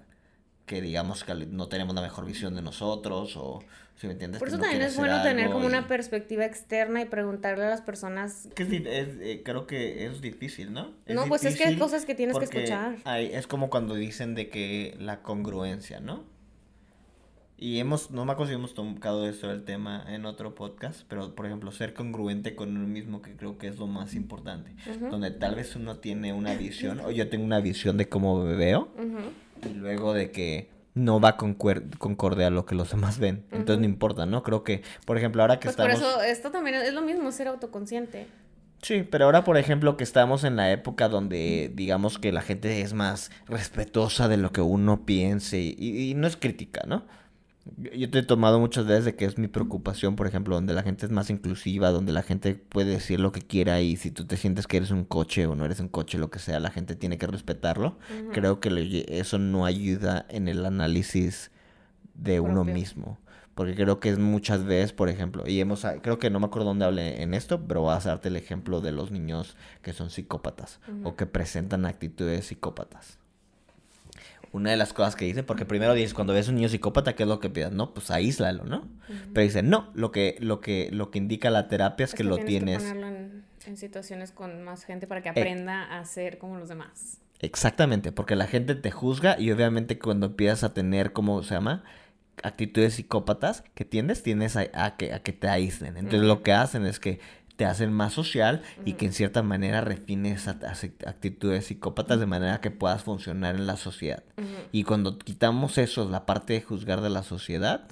[0.71, 3.59] que digamos que no tenemos la mejor visión de nosotros o
[3.97, 6.45] si me entiendes Por que eso no también es bueno tener como y- una perspectiva
[6.45, 8.47] externa y preguntarle a las personas.
[8.55, 10.93] que es es, eh, creo que es difícil, ¿no?
[11.07, 12.99] Es No, pues es que hay cosas que tienes que escuchar.
[13.03, 16.23] hay- es como cuando dicen de que la congruencia, ¿no?
[17.59, 21.35] Y hemos, no me acuerdo si hemos tocado esto del tema en otro podcast, pero
[21.35, 24.71] por ejemplo, ser congruente con uno mismo que creo que es lo más importante.
[24.89, 25.11] Ujú.
[25.11, 28.55] Donde tal vez uno tiene una visión, o yo tengo una visión de cómo me
[28.55, 29.19] veo, Ujú.
[29.69, 33.45] Y luego de que no va concorde a lo que los demás ven.
[33.53, 34.43] Entonces no importa, ¿no?
[34.43, 36.15] Creo que, por ejemplo, ahora que Pues por estamos...
[36.15, 38.27] eso esto también es lo mismo, ser autoconsciente.
[38.83, 42.81] Sí, pero ahora, por ejemplo, que estamos en la época donde digamos que la gente
[42.81, 45.77] es más respetuosa de lo que uno piense y,
[46.11, 47.05] y no es crítica, ¿no?
[47.95, 50.83] Yo- te he tomado muchas veces de que es mi preocupación, por ejemplo, donde la
[50.83, 54.25] gente es más inclusiva, donde la gente puede decir lo que quiera y si tú
[54.27, 56.71] te sientes que eres un coche o no eres un coche, lo que sea, la
[56.71, 57.99] gente tiene que respetarlo.
[58.33, 61.51] Creo que eso no ayuda en el análisis
[62.15, 63.19] de uno mismo.
[63.55, 66.69] Porque creo que es muchas veces, por ejemplo, y hemos, creo que no me acuerdo
[66.69, 70.09] dónde hablé en esto, pero voy a darte el ejemplo de los niños que son
[70.09, 73.19] psicópatas o que presentan actitudes psicópatas.
[74.53, 77.23] Una de las cosas que dicen, porque primero dices, cuando ves un niño psicópata, ¿qué
[77.23, 77.73] es lo que pidas?
[77.73, 78.89] No, pues aíslalo, ¿no?
[79.33, 82.37] Pero dicen, no, lo que, lo que, lo que indica la terapia es, que, lo
[82.39, 82.83] tienes...
[82.83, 86.69] que ponerlo en, en situaciones con más gente para que aprenda a ser como los
[86.69, 87.19] demás.
[87.41, 91.85] Exactamente, porque la gente te juzga y obviamente cuando empiezas a tener, ¿cómo se llama?
[92.43, 95.97] Actitudes psicópatas que tiendes, tienes a, a que, a que te aíslen.
[95.97, 97.21] Entonces lo que hacen es que
[97.61, 102.25] te hacen más social y que en cierta manera refines a- a- actitudes psicópatas de
[102.25, 104.23] manera que puedas funcionar en la sociedad.
[104.73, 107.83] Y cuando quitamos eso, la parte de juzgar de la sociedad,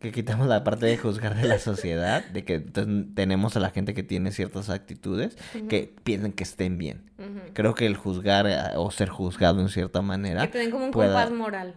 [0.00, 3.92] que quitamos la parte de juzgar de la sociedad, de que tenemos a la gente
[3.92, 5.36] que tiene ciertas actitudes
[5.68, 7.10] que piensan que estén bien.
[7.52, 10.86] Creo que el juzgar eh, o ser juzgado en cierta manera Que te den como
[10.86, 11.74] un pueda- compás moral.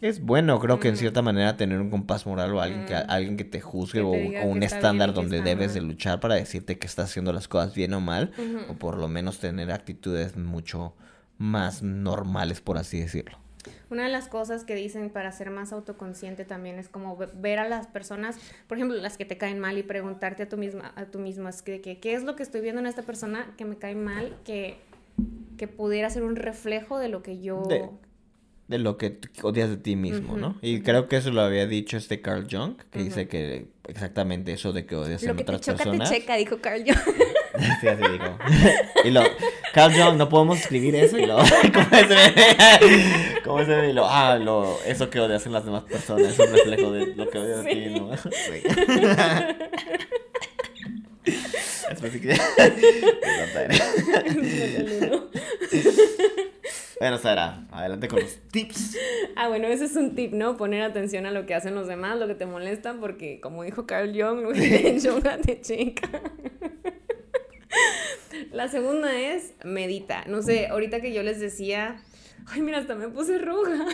[0.00, 3.36] Es bueno, creo que en cierta manera tener un compás moral o alguien que, alguien
[3.36, 6.86] que te juzgue Que te o, un estándar donde debes de luchar para decirte que
[6.86, 8.32] estás haciendo las cosas bien o mal,
[8.68, 10.94] o por lo menos tener actitudes mucho
[11.38, 13.38] más normales, por así decirlo.
[13.90, 17.58] Una de las cosas que dicen para ser más autoconsciente también es como ve- ver
[17.58, 20.92] a las personas, por ejemplo, las que te caen mal y preguntarte a tú misma,
[20.94, 23.54] a tú mismo, es que, que, ¿qué es lo que estoy viendo en esta persona
[23.56, 24.76] que me cae mal, que,
[25.56, 27.64] que pudiera ser un reflejo de lo que yo...
[27.68, 27.90] De-
[28.68, 30.56] de lo que odias de ti mismo, ¿no?
[30.60, 34.72] Y creo que eso lo había dicho este Carl Jung, que dice que exactamente eso
[34.72, 36.10] de que odias lo en que te otras choca personas.
[36.10, 36.98] te checa, dijo Carl Jung.
[37.80, 38.36] Sí, así digo.
[39.04, 39.22] y lo,
[39.72, 41.36] Carl Jung, no podemos escribir eso y lo,
[41.72, 45.64] ¿cómo es el- cómo es el- y lo, ah, lo, eso que odias en las
[45.64, 48.00] demás personas es un reflejo de lo que odias de ti, Sí.
[48.00, 48.16] ¿no?
[48.16, 48.30] Sí.
[51.88, 52.36] Es que...
[57.00, 58.96] bueno, Sara, adelante con los tips.
[59.38, 60.56] Ah, bueno, ese es un tip, ¿no?
[60.56, 63.86] Poner atención a lo que hacen los demás, lo que te molesta, porque como dijo
[63.86, 64.98] Carl Jung, lo que
[65.44, 66.08] te checa.
[68.52, 70.24] La segunda es medita.
[70.26, 72.00] No sé, ahorita que yo les decía,
[72.46, 73.86] ay, mira, hasta me puse roja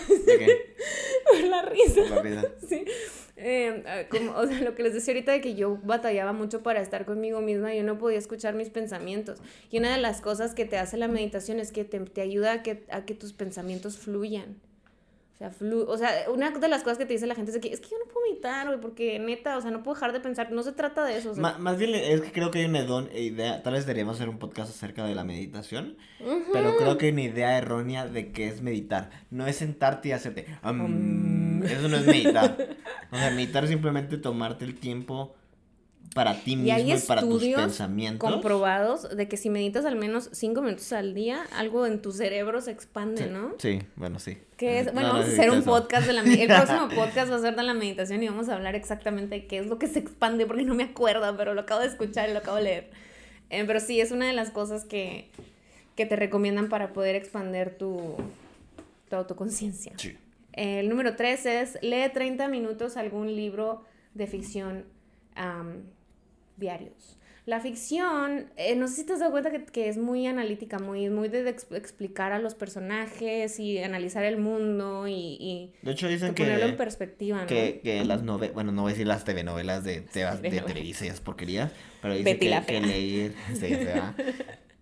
[1.31, 2.03] por la risa.
[2.69, 2.85] Sí.
[3.37, 6.81] Eh, como, o sea, lo que les decía ahorita de que yo batallaba mucho para
[6.81, 9.41] estar conmigo misma, yo no podía escuchar mis pensamientos.
[9.71, 12.53] Y una de las cosas que te hace la meditación es que te, te ayuda
[12.53, 14.61] a que, a que tus pensamientos fluyan.
[15.35, 17.59] O sea, flu o sea, una de las cosas que te dice la gente es
[17.59, 20.12] que es que yo no puedo meditar, güey, porque neta, o sea, no puedo dejar
[20.12, 20.53] de pensar.
[20.53, 21.31] No se trata de eso.
[21.33, 22.81] o sea, Ma- más bien es que creo que hay una
[23.14, 25.97] idea, tal vez deberíamos hacer un podcast acerca de la meditación,
[26.53, 29.11] pero creo que hay una idea errónea de que es meditar.
[29.31, 30.47] No es sentarte y hacerte...
[30.62, 32.57] "Am", eso no es meditar.
[33.11, 35.35] O sea, meditar es simplemente tomarte el tiempo
[36.14, 38.31] para ti y mismo hay y, para tus pensamientos.
[38.31, 42.61] comprobados de que si meditas al menos cinco minutos al día, algo en tu cerebro
[42.61, 43.55] se expande, Sí, ¿no?
[43.59, 44.38] sí, bueno, sí.
[44.57, 47.31] Que es, No, bueno, no vamos a hacer un podcast de la El próximo podcast
[47.33, 49.79] va a ser de la meditación y vamos a hablar exactamente de qué es lo
[49.79, 52.59] que se expande, porque no me acuerdo, pero lo acabo de escuchar y lo acabo
[52.59, 52.90] de leer.
[53.51, 55.31] Eh, pero sí, es una de las cosas que,
[55.96, 58.16] que te recomiendan para poder expander tu,
[59.09, 59.92] tu autoconciencia.
[59.96, 60.16] Sí.
[60.53, 64.85] El número tres es lee 30 minutos algún libro de ficción
[66.57, 67.19] diarios.
[67.45, 70.79] La ficción, eh, no sé si te has dado cuenta que, que es muy analítica,
[70.79, 75.73] muy, muy de, de ex- explicar a los personajes y analizar el mundo y, y
[75.83, 77.47] De hecho dicen que ponerlo en que, perspectiva, ¿no?
[77.49, 80.66] que, que las novelas, bueno, no voy a decir las telenovelas de, de, de Telenovelas.
[80.66, 83.66] Televisa y esas porquerías, pero dice Betty que, la que leer, sí.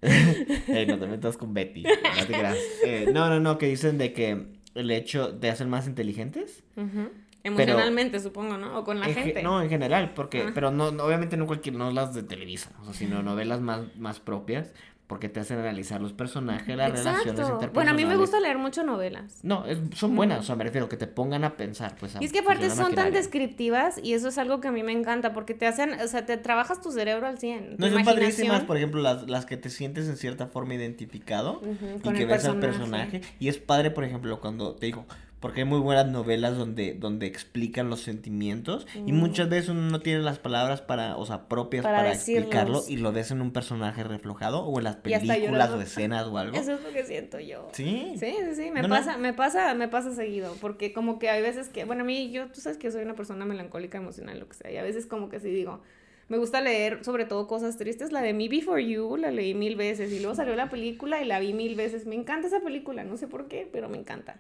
[0.69, 2.57] Ey, no te metas con Betty, no te creas.
[2.85, 7.11] Eh, no, no, no, que dicen de que el hecho de hacer más inteligentes Ujú.
[7.45, 8.79] Emocionalmente, supongo, ¿no?
[8.79, 9.43] O con la En ge- gente.
[9.43, 10.51] No, en general, porque, Ah.
[10.55, 13.81] pero no, no, obviamente no cualquier, no las de Televisa, o sea, sino novelas más,
[13.97, 14.73] más propias,
[15.07, 17.31] porque te hacen analizar los personajes, las relaciones Exacto.
[17.41, 17.73] interpersonales.
[17.75, 19.41] Bueno, a mí me gusta leer mucho novelas.
[19.43, 22.15] No, es- son buenas, o sea, me refiero que te pongan a pensar, pues.
[22.15, 24.85] a Y es que aparte son tan descriptivas y eso es algo que a mí
[24.85, 27.77] me encanta porque te hacen, o sea, te trabajas tu cerebro al 100.
[27.77, 31.61] tu No, son padrísimas, por ejemplo, las, las que te sientes en cierta forma identificado
[31.65, 33.11] y que el ves al personaje.
[33.19, 33.21] personaje.
[33.41, 35.07] Y es padre, por ejemplo, cuando te digo,
[35.41, 39.17] porque hay muy buenas novelas donde, donde explican los sentimientos y Mm.
[39.17, 42.99] muchas veces uno no tiene las palabras para, o sea, propias Para para, explicarlo y
[42.99, 46.57] lo ves en un personaje reflejado o en las Y películas o escenas o algo.
[46.59, 47.69] Eso es lo que siento yo.
[47.73, 48.15] Sí.
[48.19, 48.95] Sí, sí, sí, me No, no.
[48.97, 52.31] pasa, me pasa, me pasa seguido, porque como que hay veces que, bueno, a mí,
[52.31, 55.07] yo, tú sabes que soy una persona melancólica, emocional, lo que sea, y a veces
[55.07, 55.81] como que sí digo,
[56.29, 59.75] me gusta leer sobre todo cosas tristes, la de Me Before You, la leí mil
[59.77, 63.05] veces, y luego salió la película y la vi mil veces, me encanta esa película,
[63.05, 64.37] no sé por qué, pero me encanta.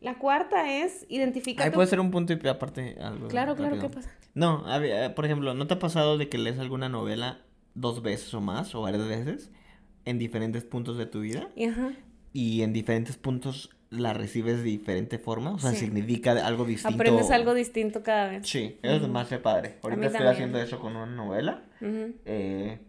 [0.00, 1.74] La cuarta es, identifica Ahí tu...
[1.76, 3.28] puede ser un punto y aparte algo.
[3.28, 3.78] Claro, claro.
[3.80, 4.10] ¿qué pasa?
[4.34, 7.40] No, a ver, eh, por ejemplo, ¿no te ha pasado de que lees alguna novela
[7.74, 9.50] dos veces o más o varias veces
[10.04, 11.48] en diferentes puntos de tu vida?
[11.56, 11.92] Y ajá,
[12.32, 15.78] y en diferentes puntos la recibes de diferente forma, o sea, Sí.
[15.78, 16.94] significa algo distinto.
[16.94, 18.46] aprendes algo distinto cada vez.
[18.46, 19.76] Sí, eso es más padre.
[19.82, 20.26] Ahorita estoy también.
[20.34, 22.80] haciendo eso con una novela eh,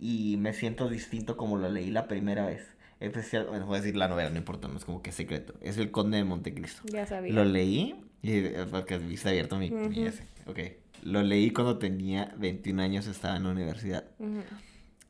[0.00, 2.66] y me siento distinto como lo leí la primera vez.
[3.00, 5.54] Especial, bueno, voy a decir la novela, no importa, no es como que es secreto.
[5.62, 6.82] Es El Conde de Montecristo.
[6.84, 7.32] Ya sabía.
[7.32, 10.24] Lo leí, y, eh, porque viste abierto mi, mi ese.
[10.46, 10.58] Ok.
[11.02, 14.04] Lo leí cuando tenía 21 años, estaba en la universidad.
[14.18, 14.42] Ujú.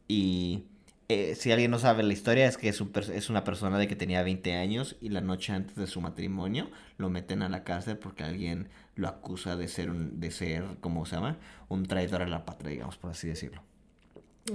[0.07, 0.65] Y
[1.09, 3.89] eh, si alguien no sabe la historia, es que es, un es una persona de
[3.89, 7.65] que tenía 20 años y la noche antes de su matrimonio lo meten a la
[7.65, 11.39] cárcel porque alguien lo acusa de ser, un, de ser ¿cómo se llama?
[11.69, 13.61] Un traidor a la patria, digamos, por así decirlo.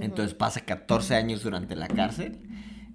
[0.00, 2.38] Entonces pasa 14 años durante la cárcel.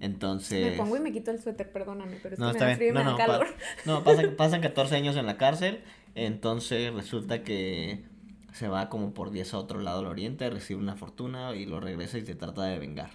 [0.02, 0.72] Entonces...
[0.72, 2.88] Me pongo y me quito el suéter, perdóname, pero es No, que me da frío
[2.88, 3.04] y bien.
[3.04, 3.46] No, me da no, pa- calor.
[3.86, 5.80] no pasan, pasan 14 años en la cárcel.
[6.14, 8.04] Entonces resulta que
[8.52, 11.80] se va como por 10 a otro lado del oriente, recibe una fortuna y lo
[11.80, 13.10] regresa y se trata de vengar.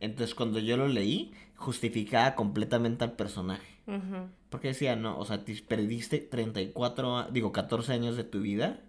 [0.00, 3.66] Entonces cuando yo lo leí, justificaba completamente al personaje.
[4.48, 8.80] Porque decía, no, o sea, te perdiste 34, a- digo, 14 años de tu vida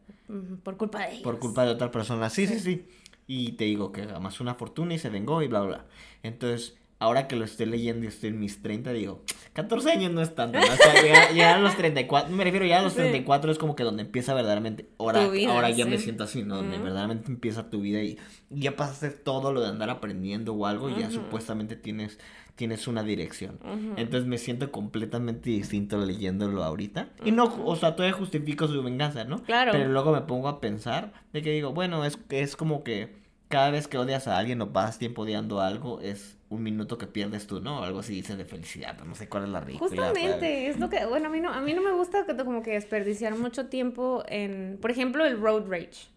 [0.63, 1.23] Por culpa de ellos.
[1.23, 2.29] por culpa de otra persona.
[2.29, 2.87] Sí, sí, sí.
[3.25, 5.85] Y te digo que amasó una fortuna y se vengó y bla, bla.
[6.21, 9.21] Entonces, ahora que lo estoy leyendo y estoy en mis 30, digo,
[9.53, 10.57] 14 años no es tanto.
[10.59, 10.65] ¿no?
[10.65, 12.99] O sea, ya, ya a los 34, me refiero ya a los Sí.
[12.99, 14.87] 34 es como que donde empieza verdaderamente.
[14.97, 16.55] Ahora, vida, ahora ya me siento así, ¿no?
[16.57, 18.17] Donde verdaderamente empieza tu vida y
[18.49, 22.19] ya pasaste todo lo de andar aprendiendo o algo y ya supuestamente tienes,
[22.55, 23.59] tienes una dirección.
[23.97, 27.09] Entonces me siento completamente distinto leyéndolo ahorita.
[27.25, 29.43] Y no, o sea, todavía justifico su venganza, ¿no?
[29.43, 29.71] Claro.
[29.73, 33.69] Pero luego me pongo a pensar de que digo, bueno, es, es como que cada
[33.69, 37.47] vez que odias a alguien o pasas tiempo odiando algo, es un minuto que pierdes
[37.47, 37.83] tú, ¿no?
[37.83, 39.89] Algo así dice de felicidad, pero no sé cuál es la ridícula.
[39.89, 42.61] Justamente, es lo que, bueno, a mí no, a mí no me gusta que- como
[42.61, 46.07] que desperdiciar mucho tiempo en, por ejemplo, el road rage.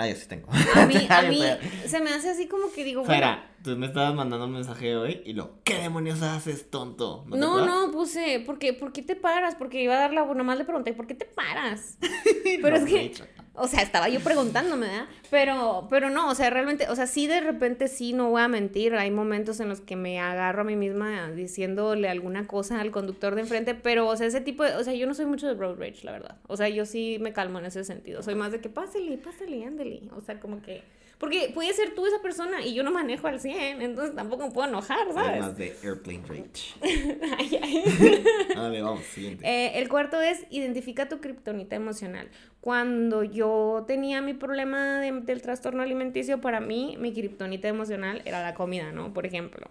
[0.00, 0.48] Ah, yo sí tengo.
[0.52, 1.42] A mí, a Yo mí
[1.86, 4.94] se me hace así como que digo, bueno, Fuera, tú me estabas mandando un mensaje
[4.96, 7.24] hoy y lo, ¿qué demonios haces, tonto?
[7.28, 9.56] no, no, puse, ¿por qué, ¿por qué te paras?
[9.56, 11.98] Porque iba a dar la, nomás le pregunté, ¿por qué te paras?
[12.62, 13.24] Pero es que, rage.
[13.58, 15.06] O sea, estaba yo preguntándome, ¿verdad?
[15.30, 18.48] Pero, pero no, o sea, realmente, o sea, sí de repente sí, no voy a
[18.48, 22.90] mentir, hay momentos en los que me agarro a mí misma diciéndole alguna cosa al
[22.90, 25.46] conductor de enfrente, pero, o sea, ese tipo de, o sea, yo no soy mucho
[25.46, 26.36] de road rage, la verdad.
[26.46, 29.64] O sea, yo sí me calmo en ese sentido, soy más de que pásale, pásale,
[29.64, 30.82] ándele, o sea, como que,
[31.18, 34.52] porque puede ser tú esa persona y yo no manejo al 100, entonces tampoco me
[34.52, 35.40] puedo enojar, ¿sabes?
[35.40, 36.74] más de airplane rage.
[37.38, 38.24] Ay, ay.
[38.54, 39.44] Dale, vamos, siguiente.
[39.46, 42.28] Eh, el cuarto es identifica tu kriptonita emocional.
[42.60, 48.42] Cuando yo tenía mi problema de- del trastorno alimenticio, para mí mi kriptonita emocional era
[48.42, 49.12] la comida, ¿no?
[49.12, 49.66] Por ejemplo.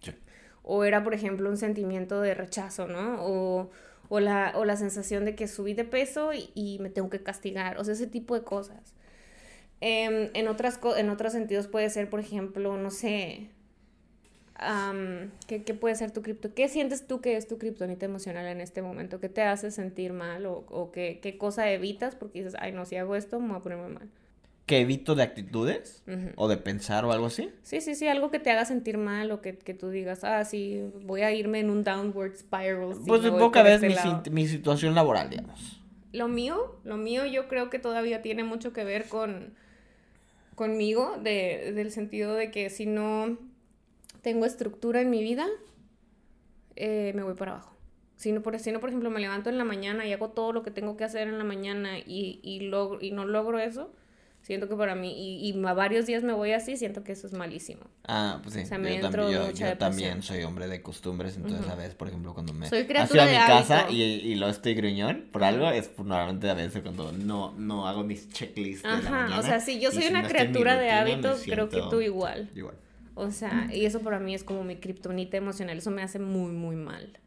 [0.00, 0.12] Sí.
[0.62, 3.24] O era, por ejemplo, un sentimiento de rechazo, ¿no?
[3.24, 3.70] O,
[4.08, 7.22] o, la, o la sensación de que subí de peso y, y me tengo que
[7.22, 7.78] castigar.
[7.78, 8.94] O sea, ese tipo de cosas.
[9.86, 13.50] Em, en, otras, co- en otros sentidos puede ser, por ejemplo, no sé,
[15.46, 16.54] ¿qué, qué puede ser tu cripto?
[16.54, 19.20] ¿Qué sientes tú que es tu kriptonita emocional en este momento?
[19.20, 20.46] ¿Qué te hace sentir mal?
[20.46, 22.14] ¿O, o qué, qué cosa evitas?
[22.14, 24.08] Porque dices, ay, no, si hago esto, me voy a poner muy mal.
[24.66, 26.02] ¿Que evito de actitudes?
[26.36, 27.50] ¿O de pensar o algo así?
[27.62, 30.42] Sí, sí, sí, algo que te haga sentir mal o que, que tú digas, ah,
[30.46, 32.94] sí, voy a irme en un downward spiral.
[32.94, 34.22] si Pues poca vez este mi, lado".
[34.22, 35.80] sit- mi situación laboral, digamos.
[36.12, 39.52] Lo mío, lo mío yo creo que todavía tiene mucho que ver con,
[40.54, 43.38] conmigo, de, del sentido de que si no
[44.22, 45.46] tengo estructura en mi vida,
[46.76, 47.76] eh, me voy para abajo.
[48.16, 50.52] Si no, por, si no, por ejemplo, me levanto en la mañana y hago todo
[50.52, 53.92] lo que tengo que hacer en la mañana y, y, logro, y no logro eso,
[54.44, 57.26] siento que para mí, y, y, a varios días me voy así, siento que eso
[57.26, 57.80] es malísimo.
[58.06, 58.60] Ah, pues sí.
[58.60, 61.94] O sea, me yo, también, yo, yo también soy hombre de costumbres, entonces a veces,
[61.94, 62.68] por ejemplo, cuando me...
[62.68, 66.54] Soy criatura a mi casa y, y lo estoy gruñón por algo, es normalmente a
[66.54, 69.90] veces cuando no, no hago mis checklists Ajá, de la mañana, o sea, si yo
[69.90, 72.50] soy una no criatura de hábitos, creo que tú igual.
[72.54, 72.76] Igual.
[73.14, 76.52] O sea, y eso para mí es como mi kriptonita emocional, eso me hace muy,
[76.52, 77.18] muy mal.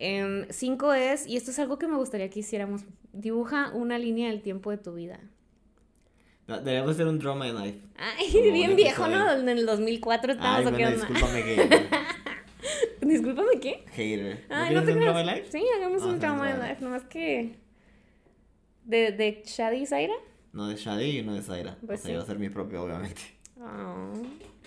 [0.00, 2.82] Eh, cinco es, y esto es algo que me gustaría que hiciéramos,
[3.12, 5.20] dibuja una línea del tiempo de tu vida.
[6.56, 7.78] Deberíamos hacer un Draw My Life.
[7.98, 9.32] Ay, Como bien viejo, ¿no?
[9.32, 11.06] En el 2004 estábamos Ay, o bueno, qué onda.
[11.06, 11.88] discúlpame, hater.
[13.02, 13.84] Discúlpame, ¿qué?
[13.92, 14.44] hater.
[14.48, 15.14] Ay, ¿No no te un Draw.
[15.14, 15.48] My Life?
[15.52, 17.56] Sí, hagamos Ah, un Draw My Life, nomás que...
[18.84, 20.14] ¿De, de Shadi y Zaira?
[20.54, 21.76] No de Shadi y no de Zaira.
[21.86, 22.18] Pues o sea, sí.
[22.18, 23.20] a hacer mi propio, obviamente.
[23.60, 24.10] Ah.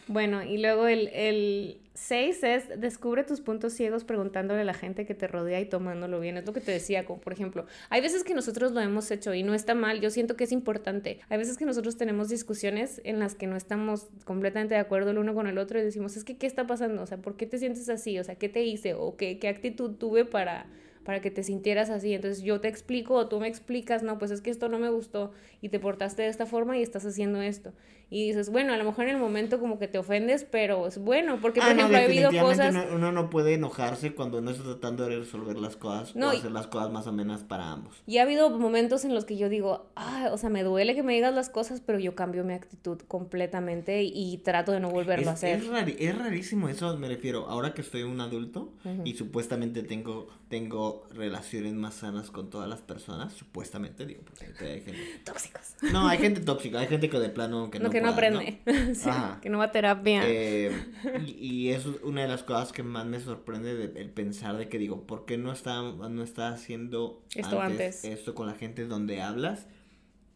[0.07, 5.05] Bueno, y luego el, el 6 es descubre tus puntos ciegos preguntándole a la gente
[5.05, 6.35] que te rodea y tomándolo bien.
[6.35, 9.35] Es lo que te decía, como por ejemplo, hay veces que nosotros lo hemos hecho
[9.35, 11.19] y no está mal, yo siento que es importante.
[11.29, 15.19] Hay veces que nosotros tenemos discusiones en las que no estamos completamente de acuerdo el
[15.19, 17.03] uno con el otro y decimos, es que, ¿qué está pasando?
[17.03, 18.17] O sea, ¿por qué te sientes así?
[18.17, 18.95] O sea, ¿qué te hice?
[18.95, 20.65] ¿O qué, qué actitud tuve para
[21.03, 22.13] para que te sintieras así.
[22.13, 24.89] Entonces yo te explico o tú me explicas, no, pues es que esto no me
[24.89, 25.31] gustó
[25.61, 27.73] y te portaste de esta forma y estás haciendo esto.
[28.13, 30.97] Y dices, bueno, a lo mejor en el momento como que te ofendes, pero es
[30.97, 32.75] bueno, porque por Ah, no, ejemplo ha habido cosas...
[32.75, 36.33] uno, uno no puede enojarse cuando no está tratando de resolver las cosas No, o
[36.33, 38.03] y- hacer las cosas más amenas para ambos.
[38.05, 41.03] Y ha habido momentos en los que yo digo, ah, o sea, me duele que
[41.03, 45.23] me digas las cosas, pero yo cambio mi actitud completamente y, trato de no volverlo
[45.23, 45.59] Es, a hacer.
[45.59, 47.47] es rari- es rarísimo eso, me refiero.
[47.47, 49.03] Ahora que estoy un adulto Ujú.
[49.05, 54.81] y supuestamente tengo, tengo relaciones más sanas con todas las personas, supuestamente digo, porque hay
[54.81, 54.99] gente...
[55.23, 55.61] Tóxicos.
[55.93, 58.27] No, hay gente tóxica, hay gente que de plano que No, no que no pueda,
[58.27, 58.59] aprende.
[58.95, 59.09] Sí,
[59.41, 60.21] que no va a terapia.
[60.25, 60.71] Eh,
[61.27, 64.67] y, y es una de las cosas que más me sorprende de- el pensar de
[64.69, 68.03] que digo, ¿por qué no está, no está haciendo Esto antes.
[68.03, 69.67] esto con la gente donde hablas?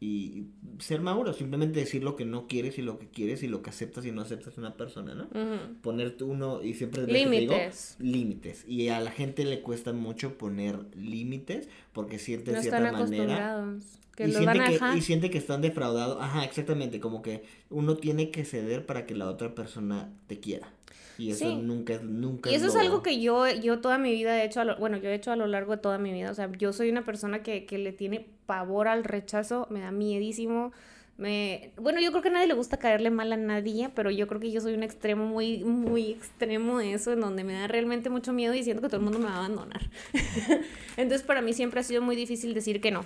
[0.01, 0.47] Y
[0.79, 3.69] ser maduro, simplemente decir lo que no quieres y lo que quieres y lo que
[3.69, 5.29] aceptas y no aceptas una persona, ¿no?
[5.81, 7.95] Poner tú uno y siempre es lo que te digo, Límites.
[7.99, 8.65] límites.
[8.67, 12.97] Y a la gente le cuesta mucho poner límites porque siente No están cierta manera
[12.97, 13.83] acostumbrados.
[14.15, 14.97] Que y los siente van a que, dejar.
[14.97, 16.17] y siente que están defraudados.
[16.21, 16.99] Ajá, exactamente.
[16.99, 20.71] Como que uno tiene que ceder para que la otra persona te quiera.
[21.17, 21.55] Y eso Sí.
[21.55, 24.45] nunca es, nunca Y eso es lo- algo que yo, yo toda mi vida he
[24.45, 26.29] hecho, a lo- bueno, yo he hecho a lo largo de toda mi vida.
[26.31, 29.91] O sea, yo soy una persona que, que le tiene pavor al rechazo, me da
[29.91, 30.71] miedísimo.
[31.17, 31.71] Me...
[31.77, 34.41] Bueno, yo creo que a nadie le gusta caerle mal a nadie, pero yo creo
[34.41, 38.09] que yo soy un extremo muy, muy extremo de eso, en donde me da realmente
[38.09, 39.89] mucho miedo y siento que todo el mundo me va a abandonar.
[40.97, 43.03] Entonces, para mí siempre ha sido muy difícil decir que no.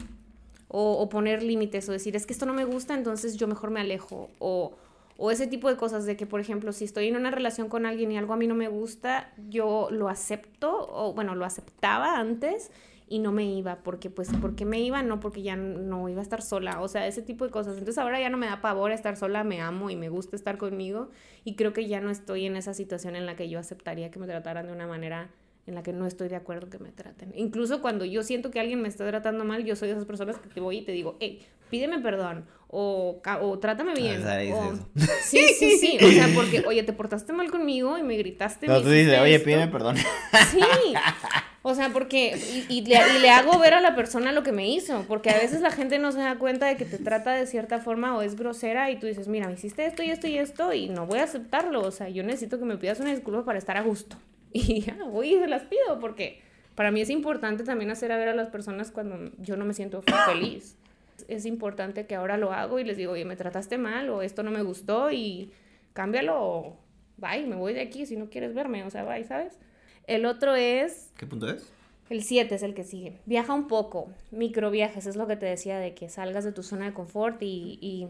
[0.69, 3.71] O, o poner límites, o decir, es que esto no me gusta, entonces yo mejor
[3.71, 4.29] me alejo.
[4.39, 4.73] O,
[5.17, 7.85] o ese tipo de cosas de que, por ejemplo, si estoy en una relación con
[7.85, 12.17] alguien y algo a mí no me gusta, yo lo acepto, o bueno, lo aceptaba
[12.17, 12.71] antes
[13.09, 15.01] y no me iba, porque pues, ¿por qué me iba?
[15.01, 17.73] No, porque ya no iba a estar sola, o sea, ese tipo de cosas.
[17.73, 20.57] Entonces ahora ya no me da pavor estar sola, me amo y me gusta estar
[20.57, 21.09] conmigo
[21.43, 24.19] y creo que ya no estoy en esa situación en la que yo aceptaría que
[24.19, 25.29] me trataran de una manera
[25.69, 27.31] en la que no estoy de acuerdo que me traten.
[27.35, 30.37] Incluso cuando yo siento que alguien me está tratando mal, yo soy de esas personas
[30.37, 34.21] que te voy y te digo, hey, pídeme perdón, o, o trátame bien.
[34.21, 34.73] Sara dice o-.
[35.23, 35.97] Sí, sí, sí.
[36.03, 38.67] O sea, porque, oye, te portaste mal conmigo y me gritaste.
[38.67, 39.45] No, me tú dices, oye, esto".
[39.45, 39.95] pídeme perdón.
[39.97, 40.61] Sí.
[41.61, 42.37] O sea, porque.
[42.69, 45.03] Y, y le, y le hago ver a la persona lo que me hizo.
[45.07, 47.79] Porque a veces la gente no se da cuenta de que te trata de cierta
[47.79, 50.73] forma o es grosera y tú dices, mira, me hiciste esto y esto y esto
[50.73, 51.81] y no voy a aceptarlo.
[51.81, 54.15] O sea, yo necesito que me pidas una disculpa para estar a gusto.
[54.53, 56.41] Y ya, voy y se las pido porque
[56.75, 59.73] para mí es importante también hacer a ver a las personas cuando yo no me
[59.73, 60.75] siento feliz.
[61.27, 64.41] Es importante que ahora lo hago y les digo, oye, me trataste mal o esto
[64.41, 65.51] no me gustó y
[65.93, 66.77] cámbialo o
[67.17, 68.83] bye, me voy de aquí si no quieres verme.
[68.85, 69.59] O sea, bye, ¿sabes?
[70.07, 71.71] El otro es ¿Qué punto es?
[72.09, 73.19] el 7 es el que sigue.
[73.25, 76.85] Viaja un poco, microviajes, es lo que te decía de que salgas de tu zona
[76.85, 78.07] de confort y, y,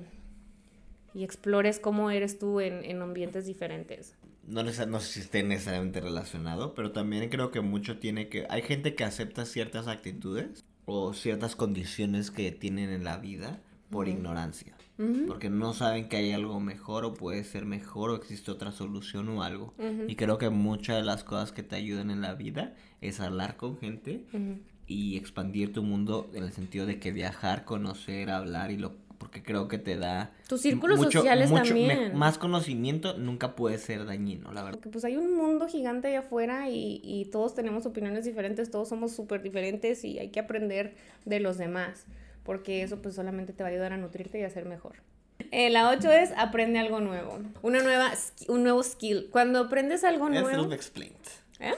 [1.13, 4.15] y explores cómo eres tú en, en ambientes diferentes.
[4.49, 8.45] No, no sé si esté necesariamente relacionado, pero también creo que mucho tiene que...
[8.49, 14.07] Hay gente que acepta ciertas actitudes o ciertas condiciones que tienen en la vida por
[14.07, 14.75] ignorancia.
[15.27, 19.29] Porque no saben que hay algo mejor o puede ser mejor o existe otra solución
[19.29, 19.73] o algo.
[20.09, 23.55] Y creo que muchas de las cosas que te ayudan en la vida es hablar
[23.55, 24.25] con gente
[24.87, 29.43] y expandir tu mundo en el sentido de que viajar, conocer, hablar y lo porque
[29.43, 32.15] creo que te da Tus círculos sociales también.
[32.17, 34.79] más conocimiento nunca puede ser dañino, la verdad.
[34.79, 38.89] Porque pues hay un mundo gigante allá afuera y, y todos tenemos opiniones diferentes, todos
[38.89, 40.95] somos súper diferentes y hay que aprender
[41.25, 42.05] de los demás,
[42.43, 44.95] porque eso pues solamente te va a ayudar a nutrirte y a ser mejor.
[45.51, 47.39] Eh, la 8 es aprende algo nuevo.
[47.61, 48.11] Una nueva,
[48.47, 49.29] un nuevo skill.
[49.31, 50.49] Cuando aprendes algo nuevo.
[50.49, 51.15] Es explained.
[51.59, 51.73] ¿Eh?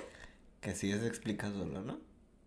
[0.60, 2.00] Que sí es explicándolo, ¿no?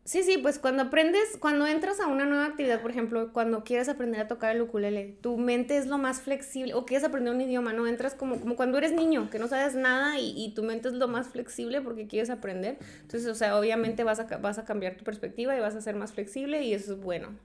[0.07, 3.89] Sí, sí, pues cuando aprendes, cuando entras a una nueva actividad, por ejemplo, cuando quieres
[3.89, 7.41] aprender a tocar el ukulele, tu mente es lo más flexible, o quieres aprender un
[7.41, 7.87] idioma, ¿no?
[7.87, 10.95] Entras como, como cuando eres niño, que no sabes nada y, y tu mente es
[10.95, 12.77] lo más flexible porque quieres aprender.
[13.01, 15.97] Entonces, o sea, obviamente vas a, vas a cambiar tu perspectiva y vas a ser
[15.97, 17.39] más flexible y eso es bueno.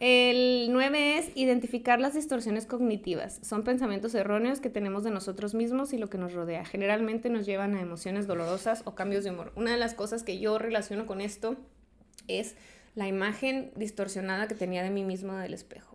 [0.00, 3.40] El 9 es identificar las distorsiones cognitivas.
[3.42, 6.64] Son pensamientos erróneos que tenemos de nosotros mismos y lo que nos rodea.
[6.64, 9.52] Generalmente nos llevan a emociones dolorosas o cambios de humor.
[9.56, 11.56] Una de las cosas que yo relaciono con esto
[12.28, 12.54] es
[12.94, 15.87] la imagen distorsionada que tenía de mí misma del espejo.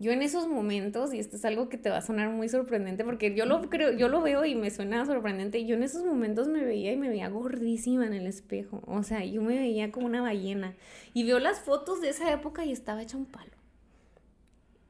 [0.00, 3.04] Yo en esos momentos, y esto es algo que te va a sonar muy sorprendente,
[3.04, 6.46] porque yo lo creo, yo lo veo y me suena sorprendente, yo en esos momentos
[6.46, 8.80] me veía y me veía gordísima en el espejo.
[8.86, 10.74] O sea, yo me veía como una ballena.
[11.14, 13.50] Y veo las fotos de esa época y estaba hecha un palo.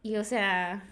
[0.03, 0.85] Y o sea,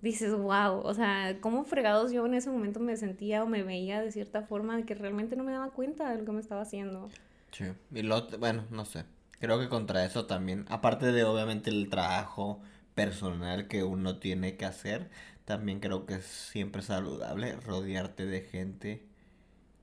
[0.00, 4.00] dices, wow, o sea, cómo fregados yo en ese momento me sentía o me veía
[4.00, 7.10] de cierta forma que realmente no me daba cuenta de lo que me estaba haciendo.
[7.52, 9.04] Sí, y lo, bueno, no sé.
[9.38, 12.60] Creo que contra eso también, aparte de obviamente el trabajo
[13.00, 15.08] personal que uno tiene que hacer,
[15.46, 19.02] también creo que es siempre saludable rodearte de gente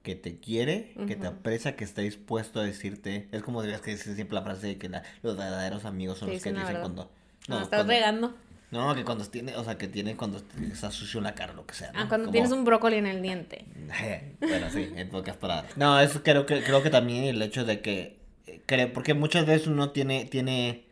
[0.03, 3.27] que te quiere, que te aprecia, que está dispuesto a decirte.
[3.31, 6.41] Es como dirías que decir siempre la frase de que los verdaderos amigos son los
[6.41, 7.11] que dicen cuando.
[7.47, 8.35] No, estás regando.
[8.69, 10.41] No, que cuando tiene, o sea, que tiene cuando
[10.71, 11.91] está sucio la cara, lo que sea.
[11.95, 13.65] Ah, cuando tienes un brócoli en el diente.
[14.39, 15.75] bueno, sí, en pocas palabras.
[15.75, 19.67] No, eso creo que, creo que también el hecho de que, eh, porque muchas veces
[19.67, 20.86] uno tiene, tiene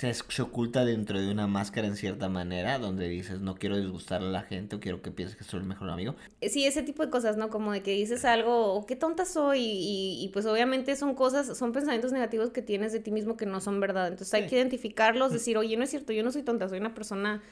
[0.00, 4.24] se, oculta dentro de una máscara en cierta manera, donde dices, no quiero disgustar a
[4.24, 6.14] la gente o quiero que pienses que soy el mejor amigo.
[6.40, 7.50] Eh, sí, ese tipo de cosas, ¿no?
[7.50, 11.72] Como de que dices algo, o qué tonta soy, y, pues obviamente son cosas, son
[11.72, 14.08] pensamientos negativos que tienes de ti mismo que no son verdad.
[14.08, 16.94] Entonces hay que identificarlos, decir, oye, no es cierto, yo no soy tonta, soy una
[16.94, 17.42] persona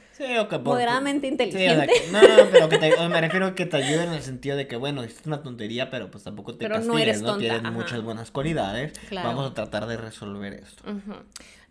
[0.63, 1.93] moderadamente inteligente.
[2.11, 2.19] no,
[2.51, 5.21] pero que me refiero a que te ayude en el sentido de que, bueno, es
[5.25, 8.93] una tontería, pero pues tampoco te pero no, eres tonta, Tienes muchas buenas cualidades.
[9.11, 10.83] Vamos a tratar de resolver esto.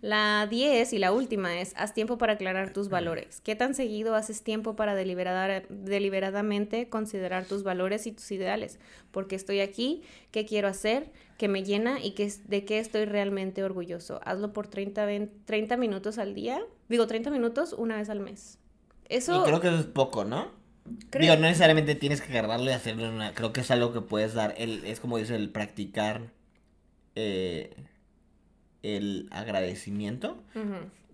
[0.00, 3.40] La 10 y la última es, haz tiempo para aclarar tus valores.
[3.40, 8.78] ¿Qué tan seguido haces tiempo para deliberadamente considerar tus valores y tus ideales?
[9.10, 10.02] ¿Por qué estoy aquí?
[10.30, 11.10] ¿Qué quiero hacer?
[11.36, 12.00] ¿Qué me llena?
[12.00, 14.20] ¿Y qué, de qué estoy realmente orgulloso?
[14.24, 15.06] Hazlo por 30,
[15.44, 16.60] 30 minutos al día.
[16.88, 18.58] Digo, 30 minutos una vez al mes.
[19.08, 19.42] Eso...
[19.42, 20.52] Y creo que eso es poco, ¿no?
[21.18, 23.34] Digo, no necesariamente tienes que agarrarlo y hacerlo una...
[23.34, 24.54] Creo que es algo que puedes dar.
[24.58, 26.30] El, es como dice el practicar...
[27.16, 27.74] Eh,
[28.82, 30.42] el agradecimiento.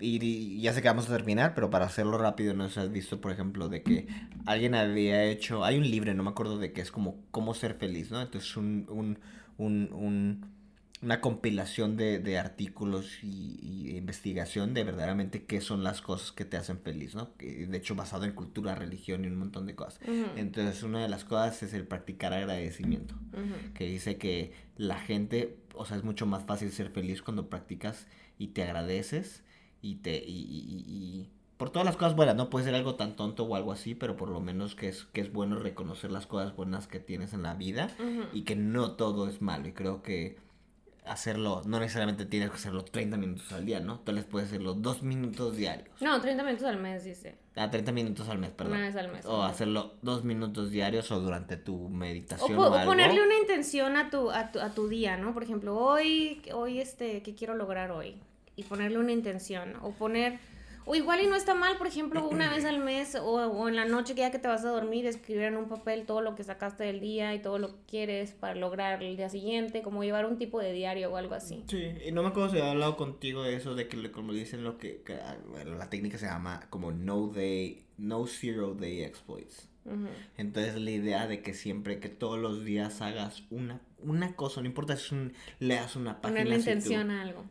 [0.01, 3.33] y, ya sé que vamos a terminar, pero para hacerlo rápido, ¿no has visto, por
[3.33, 4.07] ejemplo, de que
[4.47, 7.75] alguien había hecho, hay un libro, no me acuerdo de qué, es como cómo ser
[7.75, 8.21] feliz, ¿no?
[8.21, 9.19] Entonces un, un,
[9.59, 10.54] un, un
[11.05, 16.57] una compilación de, de artículos y, investigación de verdaderamente qué son las cosas que te
[16.57, 17.31] hacen feliz, ¿no?
[17.39, 20.01] de hecho basado en cultura, religión y un montón de cosas.
[20.37, 23.15] Entonces una de las cosas es el practicar agradecimiento,
[23.75, 28.07] que dice que la gente, o sea, es mucho más fácil ser feliz cuando practicas
[28.39, 29.43] y te agradeces
[29.81, 33.45] y te y, y, por todas las cosas buenas, no puede ser algo tan tonto
[33.45, 36.57] o algo así, pero por lo menos que es que es bueno reconocer las cosas
[36.57, 37.91] buenas que tienes en la vida
[38.33, 39.69] y que no todo es malo.
[39.69, 40.37] Y creo que
[41.05, 44.01] hacerlo, no necesariamente tienes que hacerlo 30 minutos al día, ¿no?
[44.01, 45.89] Tú les puedes hacerlo 2 minutos diarios.
[46.01, 47.37] No, 30 minutos al mes, dice.
[47.57, 48.75] Ah, 30 minutos al mes, perdón.
[48.77, 49.27] Una vez al mes.
[49.27, 52.59] O hacerlo 2 minutos diarios o durante tu meditación.
[52.59, 55.35] O, o, ponerle una intención a tu, a tu, a tu día, ¿no?
[55.35, 58.21] Por ejemplo, hoy, hoy, este, ¿qué quiero lograr hoy?
[58.57, 59.75] Y ponerle una intención.
[59.83, 60.39] O poner
[60.87, 63.85] o igual y no está mal, por ejemplo, una vez al mes o, en la
[63.85, 66.45] noche que ya que te vas a dormir, escribir en un papel todo lo que
[66.45, 70.26] sacaste del día y todo lo que quieres para lograr el día siguiente, como llevar
[70.26, 71.64] un tipo de diario o algo así.
[71.68, 74.64] Sí, y no me acuerdo si he hablado contigo de eso, de que como dicen
[74.64, 75.03] lo que,
[75.64, 79.68] la técnica se llama como no day, no zero day exploits.
[80.39, 84.66] Entonces la idea de que siempre, que todos los días hagas una, una cosa, no
[84.66, 86.41] importa si un, leas una página.
[86.41, 87.45] Ponerle intención a algo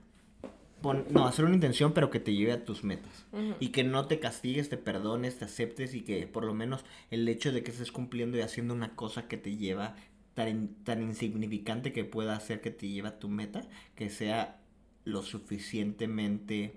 [0.83, 3.25] no, hacer una intención, pero que te lleve a tus metas.
[3.59, 7.27] Y que no te castigues, te perdones, te aceptes y que por lo menos el
[7.27, 9.95] hecho de que estés cumpliendo y haciendo una cosa que te lleva
[10.33, 13.61] tan, tan insignificante que pueda hacer que te lleve a tu meta,
[13.95, 14.59] que sea
[15.05, 16.73] lo suficientemente,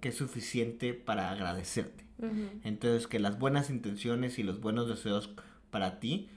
[0.00, 2.04] que es suficiente para agradecerte.
[2.64, 5.30] Entonces, que las buenas intenciones y los buenos deseos
[5.70, 6.28] para ti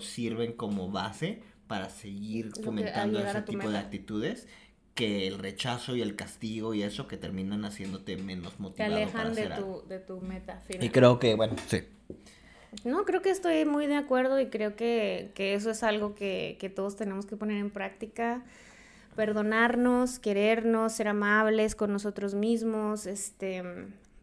[0.00, 4.46] sirven como base para seguir fomentando ese tipo de actitudes
[4.96, 8.94] que el rechazo y el castigo y eso que terminan haciéndote menos motivado.
[8.94, 10.84] Te alejan de, tu, de tu meta final.
[10.84, 11.82] Y creo que, bueno, sí.
[12.84, 16.96] No, creo que estoy muy de acuerdo y creo que, eso es algo que, todos
[16.96, 18.42] tenemos que poner en práctica.
[19.14, 23.62] Perdonarnos, querernos, ser amables con nosotros mismos, este,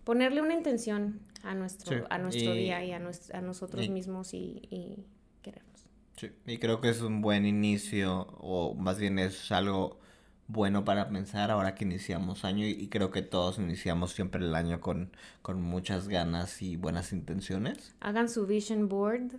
[0.04, 3.86] ponerle una intención a nuestro, Sí, a nuestro y- día y a, nues- a nosotros
[3.86, 5.04] y- mismos y, y
[5.42, 5.86] querernos.
[6.18, 10.00] Sí, y creo que es un buen inicio, o más bien es algo
[10.54, 14.54] bueno para pensar ahora que iniciamos año, y, y creo que todos iniciamos siempre el
[14.56, 17.96] año con, con muchas ganas y buenas intenciones.
[18.00, 19.32] Hagan su vision board,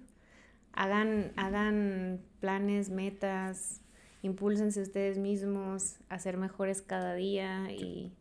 [0.73, 3.81] hagan, hagan planes, metas,
[4.23, 8.13] impúlsense ustedes mismos a ser mejores cada día y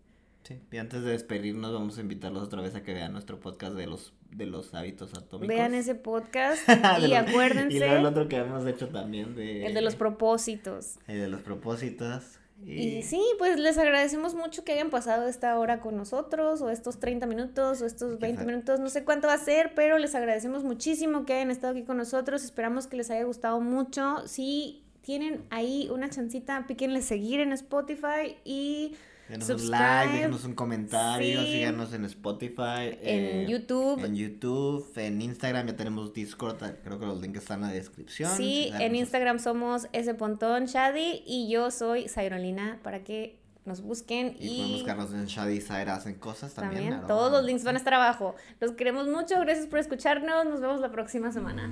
[0.44, 3.76] Sí, y antes de despedirnos vamos a invitarlos otra vez a que vean nuestro podcast
[3.76, 5.48] de los, de los hábitos atómicos.
[5.56, 6.68] vean ese podcast
[7.00, 9.66] y los- acuérdense Y el otro que hemos hecho también de...
[9.66, 11.00] el de los propósitos.
[11.08, 12.40] el de los propósitos.
[12.66, 16.70] Y, Y sí, pues les agradecemos mucho que hayan pasado esta hora con nosotros, o
[16.70, 18.46] estos 30 minutos, o estos 20 Exacto.
[18.52, 21.84] minutos, no sé cuánto va a ser, pero les agradecemos muchísimo que hayan estado aquí
[21.84, 22.44] con nosotros.
[22.44, 24.28] Esperamos que les haya gustado mucho.
[24.28, 28.96] Si tienen ahí una chancita, píquenle seguir en Spotify y
[29.40, 31.54] Denos un like, déjenos un comentario, Sí.
[31.54, 34.04] síganos en Spotify, En YouTube.
[34.06, 38.32] en YouTube, en Instagram, ya tenemos Discord, creo que los links están en la descripción.
[38.36, 44.36] Sí, en Instagram somos ese pontón Shadi y yo soy Zairolina para que nos busquen
[44.40, 46.90] Y, y, pueden buscarnos en Shadi Zaira hacen cosas también.
[46.90, 48.36] también todos los links van a estar abajo.
[48.60, 51.72] Los queremos mucho, gracias por escucharnos, nos vemos la próxima semana.